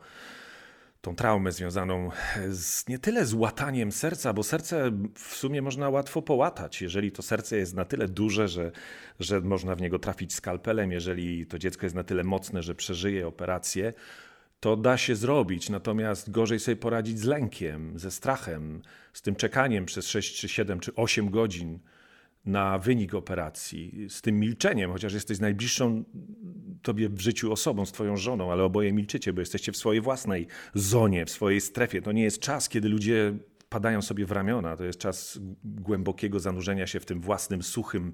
tą 1.01 1.15
traumę 1.15 1.51
związaną 1.51 2.09
z, 2.49 2.87
nie 2.87 2.99
tyle 2.99 3.25
z 3.25 3.33
łataniem 3.33 3.91
serca, 3.91 4.33
bo 4.33 4.43
serce 4.43 4.91
w 5.15 5.35
sumie 5.35 5.61
można 5.61 5.89
łatwo 5.89 6.21
połatać, 6.21 6.81
jeżeli 6.81 7.11
to 7.11 7.21
serce 7.21 7.57
jest 7.57 7.73
na 7.73 7.85
tyle 7.85 8.07
duże, 8.07 8.47
że, 8.47 8.71
że 9.19 9.41
można 9.41 9.75
w 9.75 9.81
niego 9.81 9.99
trafić 9.99 10.33
skalpelem, 10.33 10.91
jeżeli 10.91 11.45
to 11.45 11.59
dziecko 11.59 11.85
jest 11.85 11.95
na 11.95 12.03
tyle 12.03 12.23
mocne, 12.23 12.63
że 12.63 12.75
przeżyje 12.75 13.27
operację, 13.27 13.93
to 14.59 14.77
da 14.77 14.97
się 14.97 15.15
zrobić. 15.15 15.69
Natomiast 15.69 16.31
gorzej 16.31 16.59
sobie 16.59 16.75
poradzić 16.75 17.19
z 17.19 17.23
lękiem, 17.23 17.99
ze 17.99 18.11
strachem, 18.11 18.81
z 19.13 19.21
tym 19.21 19.35
czekaniem 19.35 19.85
przez 19.85 20.07
6 20.07 20.39
czy 20.39 20.49
7 20.49 20.79
czy 20.79 20.95
8 20.95 21.29
godzin 21.29 21.79
na 22.45 22.79
wynik 22.79 23.13
operacji, 23.13 24.07
z 24.09 24.21
tym 24.21 24.39
milczeniem, 24.39 24.91
chociaż 24.91 25.13
jesteś 25.13 25.39
najbliższą 25.39 26.03
tobie 26.81 27.09
w 27.09 27.19
życiu 27.19 27.51
osobą, 27.51 27.85
z 27.85 27.91
twoją 27.91 28.17
żoną, 28.17 28.51
ale 28.51 28.63
oboje 28.63 28.93
milczycie, 28.93 29.33
bo 29.33 29.39
jesteście 29.41 29.71
w 29.71 29.77
swojej 29.77 30.01
własnej 30.01 30.47
zonie, 30.73 31.25
w 31.25 31.29
swojej 31.29 31.61
strefie. 31.61 32.01
To 32.01 32.11
nie 32.11 32.23
jest 32.23 32.39
czas, 32.39 32.69
kiedy 32.69 32.89
ludzie 32.89 33.33
padają 33.69 34.01
sobie 34.01 34.25
w 34.25 34.31
ramiona, 34.31 34.77
to 34.77 34.83
jest 34.83 34.99
czas 34.99 35.39
głębokiego 35.63 36.39
zanurzenia 36.39 36.87
się 36.87 36.99
w 36.99 37.05
tym 37.05 37.21
własnym, 37.21 37.63
suchym 37.63 38.13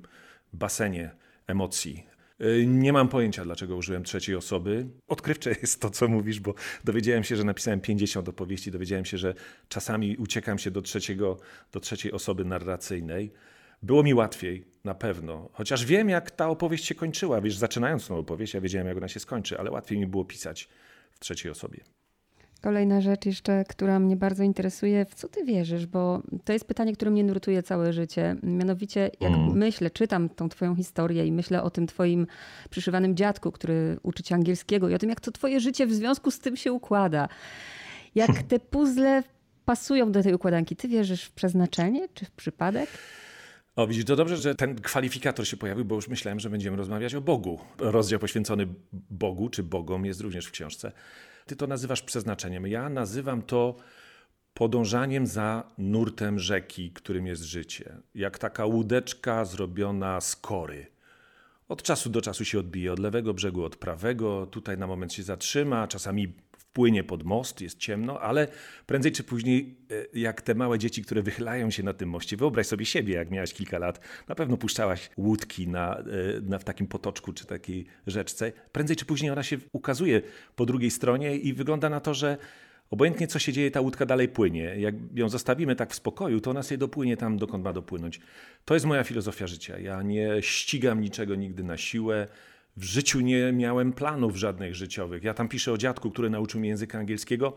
basenie 0.54 1.12
emocji. 1.48 2.06
Y, 2.42 2.66
nie 2.68 2.94
mam 2.94 3.08
pojęcia, 3.08 3.44
dlaczego 3.44 3.76
użyłem 3.76 4.04
trzeciej 4.04 4.36
osoby. 4.36 4.88
Odkrywcze 5.08 5.50
jest 5.62 5.82
to, 5.82 5.90
co 5.90 6.08
mówisz, 6.08 6.40
bo 6.40 6.54
dowiedziałem 6.84 7.24
się, 7.24 7.36
że 7.36 7.44
napisałem 7.44 7.82
50 7.82 8.30
opowieści, 8.30 8.72
dowiedziałem 8.72 9.06
się, 9.06 9.18
że 9.18 9.34
czasami 9.70 10.18
uciekam 10.18 10.60
się 10.60 10.72
do, 10.72 10.82
trzeciego, 10.82 11.40
do 11.72 11.80
trzeciej 11.80 12.12
osoby 12.12 12.46
narracyjnej. 12.46 13.32
Było 13.84 14.04
mi 14.04 14.14
łatwiej, 14.14 14.66
na 14.84 14.96
pewno. 14.96 15.50
Chociaż 15.54 15.86
wiem, 15.86 16.10
jak 16.10 16.32
ta 16.32 16.50
opowieść 16.50 16.86
się 16.86 16.96
kończyła. 16.96 17.42
Wiesz, 17.42 17.58
zaczynając 17.58 18.08
tą 18.08 18.18
opowieść, 18.18 18.54
ja 18.54 18.62
wiedziałem, 18.62 18.88
jak 18.88 18.98
ona 18.98 19.08
się 19.08 19.20
skończy, 19.20 19.60
ale 19.60 19.72
łatwiej 19.72 20.00
mi 20.00 20.08
było 20.08 20.26
pisać 20.26 20.70
w 21.12 21.20
trzeciej 21.20 21.52
osobie. 21.52 21.80
Kolejna 22.62 23.02
rzecz 23.02 23.26
jeszcze, 23.26 23.64
która 23.70 24.00
mnie 24.00 24.16
bardzo 24.16 24.44
interesuje, 24.44 25.06
w 25.06 25.16
co 25.16 25.28
ty 25.28 25.46
wierzysz? 25.46 25.86
Bo 25.86 26.22
to 26.46 26.54
jest 26.54 26.66
pytanie, 26.66 26.94
które 26.94 27.12
mnie 27.12 27.24
nurtuje 27.24 27.64
całe 27.64 27.94
życie. 27.94 28.36
Mianowicie, 28.44 29.12
jak 29.20 29.32
mm. 29.32 29.58
myślę, 29.58 29.90
czytam 29.90 30.30
tą 30.30 30.50
twoją 30.50 30.76
historię 30.76 31.26
i 31.26 31.32
myślę 31.32 31.64
o 31.64 31.70
tym 31.70 31.88
twoim 31.88 32.28
przyszywanym 32.70 33.16
dziadku, 33.16 33.52
który 33.52 33.98
uczy 34.04 34.24
cię 34.24 34.36
angielskiego 34.36 34.90
i 34.90 34.94
o 34.94 34.98
tym, 34.98 35.10
jak 35.10 35.20
to 35.20 35.32
twoje 35.32 35.60
życie 35.60 35.88
w 35.88 35.94
związku 35.94 36.32
z 36.32 36.40
tym 36.40 36.58
się 36.58 36.74
układa. 36.74 37.30
Jak 38.16 38.44
te 38.44 38.60
puzzle 38.60 39.24
pasują 39.66 40.12
do 40.12 40.24
tej 40.24 40.34
układanki. 40.34 40.76
Ty 40.76 40.88
wierzysz 40.88 41.24
w 41.24 41.32
przeznaczenie 41.32 42.08
czy 42.14 42.26
w 42.26 42.32
przypadek? 42.32 42.90
O, 43.80 43.88
widzisz, 43.88 44.06
to 44.06 44.16
dobrze, 44.16 44.38
że 44.38 44.56
ten 44.56 44.76
kwalifikator 44.76 45.48
się 45.48 45.58
pojawił, 45.58 45.86
bo 45.86 45.96
już 45.96 46.08
myślałem, 46.08 46.40
że 46.40 46.50
będziemy 46.50 46.78
rozmawiać 46.78 47.16
o 47.16 47.22
Bogu. 47.22 47.60
Rozdział 47.78 48.20
poświęcony 48.20 48.68
Bogu 49.10 49.50
czy 49.50 49.64
Bogom 49.64 50.06
jest 50.06 50.22
również 50.22 50.46
w 50.46 50.52
książce. 50.52 50.92
Ty 51.46 51.56
to 51.56 51.68
nazywasz 51.68 52.02
przeznaczeniem. 52.02 52.68
Ja 52.68 52.90
nazywam 52.90 53.42
to 53.42 53.76
podążaniem 54.54 55.28
za 55.28 55.64
nurtem 55.78 56.40
rzeki, 56.40 56.92
którym 56.92 57.28
jest 57.28 57.44
życie. 57.44 57.96
Jak 58.16 58.38
taka 58.38 58.66
łódeczka 58.66 59.46
zrobiona 59.46 60.22
z 60.22 60.36
kory. 60.36 60.88
Od 61.68 61.84
czasu 61.84 62.10
do 62.10 62.22
czasu 62.22 62.46
się 62.46 62.60
odbije 62.60 62.94
od 62.94 63.00
lewego 63.00 63.34
brzegu, 63.34 63.64
od 63.64 63.76
prawego, 63.76 64.46
tutaj 64.46 64.78
na 64.78 64.88
moment 64.88 65.14
się 65.14 65.24
zatrzyma, 65.24 65.88
czasami 65.88 66.34
wpłynie 66.70 67.04
pod 67.04 67.24
most, 67.24 67.62
jest 67.62 67.78
ciemno, 67.78 68.22
ale 68.22 68.48
prędzej 68.86 69.12
czy 69.12 69.24
później, 69.24 69.76
e, 69.92 70.20
jak 70.20 70.42
te 70.42 70.56
małe 70.56 70.80
dzieci, 70.80 71.02
które 71.02 71.22
wychylają 71.22 71.70
się 71.72 71.84
na 71.84 71.94
tym 71.94 72.10
moście, 72.10 72.38
wyobraź 72.38 72.68
sobie 72.68 72.86
siebie, 72.86 73.14
jak 73.14 73.32
miałaś 73.32 73.54
kilka 73.54 73.80
lat, 73.80 74.00
na 74.28 74.36
pewno 74.36 74.58
puszczałaś 74.58 75.10
łódki 75.18 75.68
na, 75.68 75.98
e, 75.98 76.04
na, 76.42 76.60
w 76.60 76.64
takim 76.64 76.88
potoczku 76.88 77.34
czy 77.34 77.46
takiej 77.46 77.86
rzeczce. 78.08 78.52
Prędzej 78.72 78.96
czy 78.96 79.06
później 79.06 79.32
ona 79.32 79.44
się 79.44 79.58
ukazuje 79.72 80.22
po 80.56 80.66
drugiej 80.66 80.92
stronie 80.92 81.38
i 81.38 81.54
wygląda 81.54 81.90
na 81.90 82.00
to, 82.00 82.14
że 82.14 82.38
Obojętnie 82.92 83.28
co 83.28 83.40
się 83.40 83.54
dzieje, 83.54 83.72
ta 83.72 83.82
łódka 83.82 84.06
dalej 84.06 84.28
płynie. 84.28 84.76
Jak 84.78 84.96
ją 85.16 85.30
zostawimy 85.30 85.76
tak 85.76 85.92
w 85.92 85.96
spokoju, 85.96 86.42
to 86.42 86.52
ona 86.52 86.64
sobie 86.64 86.78
dopłynie 86.78 87.18
tam, 87.18 87.38
dokąd 87.38 87.64
ma 87.64 87.74
dopłynąć. 87.74 88.20
To 88.66 88.74
jest 88.74 88.86
moja 88.86 89.04
filozofia 89.04 89.48
życia. 89.48 89.80
Ja 89.80 90.02
nie 90.02 90.42
ścigam 90.42 91.02
niczego 91.02 91.36
nigdy 91.36 91.64
na 91.64 91.78
siłę. 91.78 92.28
W 92.80 92.84
życiu 92.84 93.20
nie 93.22 93.52
miałem 93.54 93.94
planów 93.94 94.36
żadnych 94.36 94.76
życiowych. 94.76 95.24
Ja 95.24 95.34
tam 95.34 95.48
piszę 95.48 95.72
o 95.72 95.78
dziadku, 95.78 96.12
który 96.12 96.30
nauczył 96.30 96.60
mnie 96.60 96.70
języka 96.70 97.00
angielskiego 97.00 97.54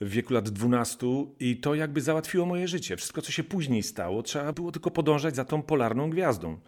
w 0.00 0.08
wieku 0.08 0.34
lat 0.34 0.48
12 0.48 1.06
i 1.40 1.56
to 1.56 1.74
jakby 1.74 2.00
załatwiło 2.00 2.46
moje 2.46 2.68
życie. 2.68 2.96
Wszystko, 2.96 3.22
co 3.22 3.32
się 3.32 3.44
później 3.44 3.82
stało, 3.82 4.22
trzeba 4.22 4.52
było 4.52 4.72
tylko 4.72 4.90
podążać 4.90 5.36
za 5.36 5.44
tą 5.44 5.62
polarną 5.62 6.10
gwiazdą. 6.10 6.60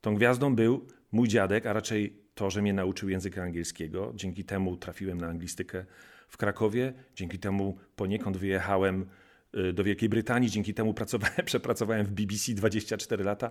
Tą 0.00 0.14
gwiazdą 0.14 0.54
był 0.54 0.86
mój 1.12 1.28
dziadek, 1.28 1.66
a 1.66 1.72
raczej 1.72 2.16
to, 2.34 2.50
że 2.50 2.62
mnie 2.62 2.72
nauczył 2.72 3.08
języka 3.08 3.42
angielskiego. 3.42 4.12
Dzięki 4.14 4.44
temu 4.44 4.76
trafiłem 4.76 5.20
na 5.20 5.26
anglistykę 5.26 5.84
w 6.28 6.36
Krakowie. 6.36 6.92
Dzięki 7.14 7.38
temu 7.38 7.76
poniekąd 7.96 8.36
wyjechałem 8.36 9.06
y, 9.54 9.72
do 9.72 9.84
Wielkiej 9.84 10.08
Brytanii, 10.08 10.50
dzięki 10.50 10.74
temu 10.74 10.94
pracowałem, 10.94 11.44
przepracowałem 11.44 12.06
w 12.06 12.10
BBC 12.10 12.52
24 12.52 13.24
lata. 13.24 13.50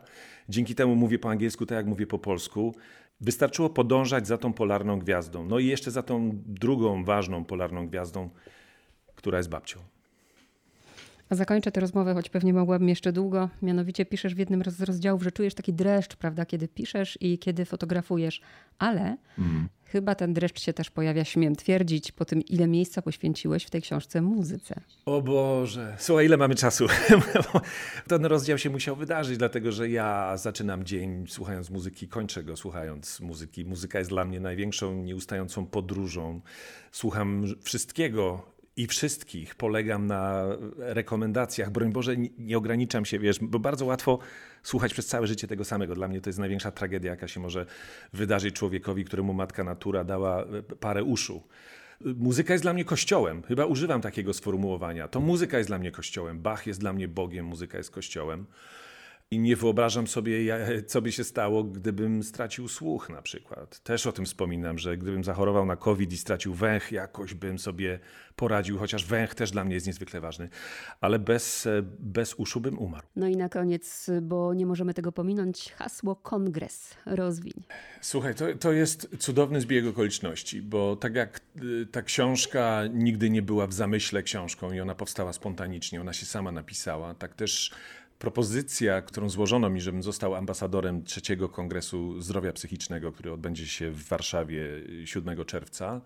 Dzięki 0.49 0.75
temu 0.75 0.95
mówię 0.95 1.19
po 1.19 1.29
angielsku 1.29 1.65
tak, 1.65 1.75
jak 1.75 1.85
mówię 1.85 2.07
po 2.07 2.19
polsku. 2.19 2.75
Wystarczyło 3.21 3.69
podążać 3.69 4.27
za 4.27 4.37
tą 4.37 4.53
polarną 4.53 4.99
gwiazdą. 4.99 5.45
No 5.45 5.59
i 5.59 5.65
jeszcze 5.65 5.91
za 5.91 6.03
tą 6.03 6.31
drugą 6.33 7.03
ważną 7.03 7.45
polarną 7.45 7.87
gwiazdą, 7.87 8.29
która 9.15 9.37
jest 9.37 9.49
babcią. 9.49 9.79
A 11.29 11.35
zakończę 11.35 11.71
tę 11.71 11.79
rozmowę, 11.81 12.13
choć 12.13 12.29
pewnie 12.29 12.53
mogłabym 12.53 12.89
jeszcze 12.89 13.11
długo. 13.11 13.49
Mianowicie 13.61 14.05
piszesz 14.05 14.35
w 14.35 14.37
jednym 14.37 14.63
z 14.67 14.81
rozdziałów, 14.81 15.23
że 15.23 15.31
czujesz 15.31 15.53
taki 15.53 15.73
dreszcz, 15.73 16.15
prawda, 16.15 16.45
kiedy 16.45 16.67
piszesz 16.67 17.17
i 17.21 17.39
kiedy 17.39 17.65
fotografujesz, 17.65 18.41
ale 18.79 19.17
mm. 19.39 19.69
chyba 19.85 20.15
ten 20.15 20.33
dreszcz 20.33 20.61
się 20.61 20.73
też 20.73 20.89
pojawia, 20.89 21.23
śmiem 21.23 21.55
twierdzić, 21.55 22.11
po 22.11 22.25
tym, 22.25 22.41
ile 22.41 22.67
miejsca 22.67 23.01
poświęciłeś 23.01 23.63
w 23.63 23.69
tej 23.69 23.81
książce 23.81 24.21
muzyce. 24.21 24.81
O 25.05 25.21
Boże, 25.21 25.95
słuchaj, 25.99 26.25
ile 26.25 26.37
mamy 26.37 26.55
czasu? 26.55 26.87
ten 28.07 28.25
rozdział 28.25 28.57
się 28.57 28.69
musiał 28.69 28.95
wydarzyć, 28.95 29.37
dlatego 29.37 29.71
że 29.71 29.89
ja 29.89 30.37
zaczynam 30.37 30.83
dzień 30.83 31.25
słuchając 31.27 31.69
muzyki, 31.69 32.07
kończę 32.07 32.43
go 32.43 32.57
słuchając 32.57 33.19
muzyki. 33.19 33.65
Muzyka 33.65 33.99
jest 33.99 34.11
dla 34.11 34.25
mnie 34.25 34.39
największą, 34.39 35.03
nieustającą 35.03 35.65
podróżą. 35.65 36.41
Słucham 36.91 37.45
wszystkiego 37.63 38.56
i 38.77 38.87
wszystkich 38.87 39.55
polegam 39.55 40.07
na 40.07 40.45
rekomendacjach. 40.77 41.71
Broń 41.71 41.91
Boże, 41.91 42.15
nie, 42.37 42.57
ograniczam 42.57 43.05
się, 43.05 43.19
wiesz, 43.19 43.39
bo 43.41 43.59
bardzo 43.59 43.85
łatwo 43.85 44.19
słuchać 44.63 44.93
przez 44.93 45.07
całe 45.07 45.27
życie 45.27 45.47
tego 45.47 45.65
samego. 45.65 45.95
Dla 45.95 46.07
mnie 46.07 46.21
to 46.21 46.29
jest 46.29 46.39
największa 46.39 46.71
tragedia, 46.71 47.11
jaka 47.11 47.27
się 47.27 47.39
może 47.39 47.65
wydarzyć 48.13 48.55
człowiekowi, 48.55 49.05
któremu 49.05 49.33
matka 49.33 49.63
natura 49.63 50.03
dała 50.03 50.43
e, 50.43 50.61
parę 50.61 51.03
uszu. 51.03 51.43
Muzyka 52.01 52.53
jest 52.53 52.63
dla 52.63 52.73
mnie 52.73 52.85
kościołem. 52.85 53.43
Chyba 53.43 53.65
używam 53.65 54.01
takiego 54.01 54.33
sformułowania. 54.33 55.07
To 55.07 55.19
muzyka 55.19 55.57
jest 55.57 55.69
dla 55.69 55.79
mnie 55.79 55.91
kościołem. 55.91 56.39
Bach 56.39 56.67
jest 56.67 56.79
dla 56.79 56.93
mnie 56.93 57.07
Bogiem, 57.07 57.45
muzyka 57.45 57.77
jest 57.77 57.91
kościołem. 57.91 58.45
I 59.31 59.39
nie 59.39 59.55
wyobrażam 59.55 60.07
sobie, 60.07 60.57
co 60.87 61.01
by 61.01 61.11
się 61.11 61.23
stało, 61.23 61.63
gdybym 61.63 62.23
stracił 62.23 62.67
słuch 62.67 63.09
na 63.09 63.21
przykład. 63.21 63.79
Też 63.79 64.07
o 64.07 64.11
tym 64.11 64.25
wspominam, 64.25 64.77
że 64.77 64.97
gdybym 64.97 65.23
zachorował 65.23 65.65
na 65.65 65.75
COVID 65.75 66.13
i 66.13 66.17
stracił 66.17 66.53
węch, 66.53 66.91
jakoś 66.91 67.33
bym 67.33 67.59
sobie 67.59 67.99
poradził, 68.35 68.77
chociaż 68.77 69.05
węch 69.05 69.35
też 69.35 69.51
dla 69.51 69.65
mnie 69.65 69.75
jest 69.75 69.87
niezwykle 69.87 70.21
ważny, 70.21 70.49
ale 71.01 71.19
bez, 71.19 71.67
bez 71.99 72.33
uszu 72.33 72.61
bym 72.61 72.79
umarł. 72.79 73.07
No 73.15 73.27
i 73.27 73.35
na 73.35 73.49
koniec, 73.49 74.09
bo 74.21 74.53
nie 74.53 74.65
możemy 74.65 74.93
tego 74.93 75.11
pominąć, 75.11 75.71
hasło 75.71 76.15
kongres, 76.15 76.95
rozwiń. 77.05 77.63
Słuchaj, 78.01 78.35
to, 78.35 78.45
to 78.59 78.71
jest 78.71 79.09
cudowny 79.19 79.61
zbieg 79.61 79.85
okoliczności, 79.87 80.61
bo 80.61 80.95
tak 80.95 81.15
jak 81.15 81.41
y, 81.63 81.85
ta 81.91 82.01
książka 82.01 82.81
nigdy 82.93 83.29
nie 83.29 83.41
była 83.41 83.67
w 83.67 83.73
zamyśle 83.73 84.23
książką 84.23 84.71
i 84.71 84.79
ona 84.79 84.95
powstała 84.95 85.33
spontanicznie, 85.33 86.01
ona 86.01 86.13
się 86.13 86.25
sama 86.25 86.51
napisała, 86.51 87.13
tak 87.13 87.35
też 87.35 87.71
propozycja, 88.19 89.01
którą 89.01 89.29
złożono 89.29 89.69
mi, 89.69 89.81
żebym 89.81 90.03
został 90.03 90.35
ambasadorem 90.35 91.03
trzeciego 91.03 91.49
Kongresu 91.49 92.21
Zdrowia 92.21 92.53
Psychicznego, 92.53 93.11
który 93.11 93.31
odbędzie 93.31 93.67
się 93.67 93.91
w 93.91 94.07
Warszawie 94.07 94.67
7 95.05 95.45
czerwca, 95.45 96.01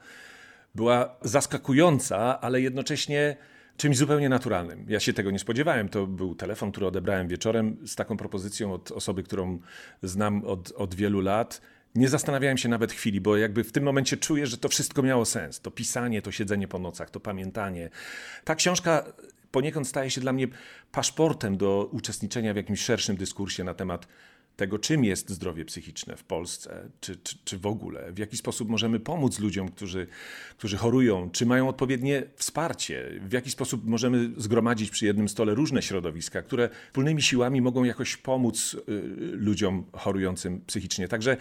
była 0.76 1.16
zaskakująca, 1.22 2.42
ale 2.42 2.62
jednocześnie 2.62 3.38
czymś 3.78 3.98
zupełnie 3.98 4.30
naturalnym. 4.30 4.86
Ja 4.90 5.00
się 5.00 5.14
tego 5.14 5.32
nie 5.32 5.40
spodziewałem. 5.40 5.90
To 5.90 6.08
był 6.08 6.36
telefon, 6.36 6.72
który 6.72 6.88
odebrałem 6.88 7.28
wieczorem 7.28 7.78
z 7.88 7.96
taką 7.96 8.18
propozycją 8.18 8.74
od 8.74 8.92
osoby, 8.92 9.24
którą 9.24 9.60
znam 10.04 10.46
od, 10.46 10.72
od 10.72 10.96
wielu 10.96 11.22
lat. 11.22 11.62
Nie 11.96 12.10
zastanawiałem 12.10 12.58
się 12.58 12.70
nawet 12.70 12.92
chwili, 12.92 13.22
bo 13.22 13.38
jakby 13.38 13.64
w 13.64 13.72
tym 13.72 13.84
momencie 13.84 14.18
czuję, 14.18 14.48
że 14.48 14.58
to 14.58 14.70
wszystko 14.70 15.04
miało 15.04 15.26
sens. 15.26 15.60
To 15.60 15.72
pisanie, 15.72 16.22
to 16.22 16.32
siedzenie 16.32 16.68
po 16.68 16.80
nocach, 16.80 17.10
to 17.10 17.20
pamiętanie. 17.20 17.90
Ta 18.44 18.56
książka 18.56 19.04
poniekąd 19.52 19.88
staje 19.88 20.10
się 20.10 20.22
dla 20.22 20.34
mnie 20.34 20.48
paszportem 20.92 21.58
do 21.58 21.90
uczestniczenia 21.92 22.54
w 22.54 22.58
jakimś 22.58 22.82
szerszym 22.82 23.16
dyskursie 23.16 23.64
na 23.64 23.74
temat 23.74 24.08
tego, 24.56 24.80
czym 24.80 25.04
jest 25.04 25.30
zdrowie 25.30 25.66
psychiczne 25.66 26.18
w 26.18 26.24
Polsce, 26.24 26.90
czy, 27.00 27.16
czy, 27.16 27.38
czy, 27.44 27.58
w 27.58 27.66
ogóle, 27.66 28.12
w 28.12 28.18
jaki 28.18 28.38
sposób 28.38 28.70
możemy 28.70 29.00
pomóc 29.00 29.40
ludziom, 29.40 29.70
którzy, 29.70 30.08
którzy 30.58 30.78
chorują, 30.78 31.30
czy 31.30 31.46
mają 31.46 31.70
odpowiednie 31.70 32.24
wsparcie, 32.36 33.20
w 33.22 33.32
jaki 33.32 33.52
sposób 33.52 33.86
możemy 33.86 34.30
zgromadzić 34.38 34.90
przy 34.90 35.06
jednym 35.06 35.30
stole 35.30 35.56
różne 35.56 35.82
środowiska, 35.82 36.42
które 36.42 36.70
wspólnymi 36.88 37.22
siłami 37.22 37.62
mogą 37.62 37.84
jakoś 37.84 38.18
pomóc 38.18 38.74
y, 38.74 39.02
ludziom 39.32 39.86
chorującym 39.94 40.62
psychicznie. 40.68 41.08
Także 41.08 41.38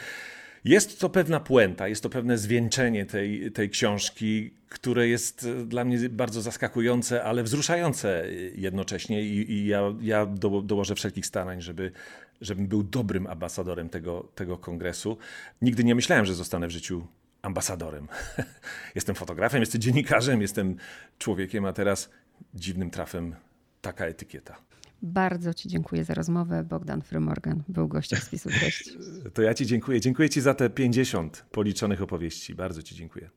jest 0.64 1.01
to 1.01 1.09
pewna 1.09 1.40
puenta, 1.40 1.88
jest 1.88 2.03
to 2.03 2.11
pewne 2.11 2.38
zwieńczenie 2.38 3.07
tej, 3.07 3.53
tej 3.53 3.70
książki, 3.70 4.55
które 4.68 5.09
jest 5.09 5.44
e, 5.44 5.64
dla 5.64 5.85
mnie 5.85 6.09
bardzo 6.09 6.42
zaskakujące, 6.42 7.25
ale 7.25 7.42
wzruszające 7.42 8.25
jednocześnie 8.55 9.23
i, 9.23 9.53
i 9.53 9.66
ja, 9.66 9.83
ja 10.01 10.27
do, 10.27 10.62
dołożę 10.62 10.94
wszelkich 10.94 11.27
starań, 11.27 11.62
żeby, 11.62 11.92
żebym 12.40 12.66
był 12.66 12.83
dobrym 12.83 13.27
ambasadorem 13.27 13.88
tego, 13.88 14.29
tego 14.35 14.59
kongresu. 14.59 15.18
Nigdy 15.62 15.85
nie 15.85 15.94
myślałem, 15.94 16.27
że 16.27 16.35
zostanę 16.35 16.66
w 16.66 16.70
życiu 16.70 17.07
ambasadorem. 17.42 18.09
jestem 18.94 19.14
fotografem, 19.14 19.61
jestem 19.61 19.81
dziennikarzem, 19.81 20.42
jestem 20.42 20.77
człowiekiem, 21.18 21.64
a 21.64 21.73
teraz 21.73 22.11
dziwnym 22.55 22.90
trafem 22.90 23.35
taka 23.81 24.07
etykieta. 24.07 24.70
Bardzo 25.03 25.55
Ci 25.55 25.69
dziękuję 25.69 26.05
za 26.05 26.15
rozmowę. 26.15 26.65
Bogdan 26.65 27.03
Frymorgan 27.03 27.63
był 27.69 27.89
gościem 27.89 28.19
spisu 28.19 28.49
treści. 28.49 28.91
To 29.35 29.43
ja 29.43 29.55
Ci 29.55 29.67
dziękuję. 29.67 30.01
Dziękuję 30.01 30.29
Ci 30.29 30.41
za 30.41 30.55
te 30.55 30.71
50 30.71 31.45
policzonych 31.51 32.03
opowieści. 32.03 32.55
Bardzo 32.55 32.83
Ci 32.83 32.95
dziękuję. 32.95 33.31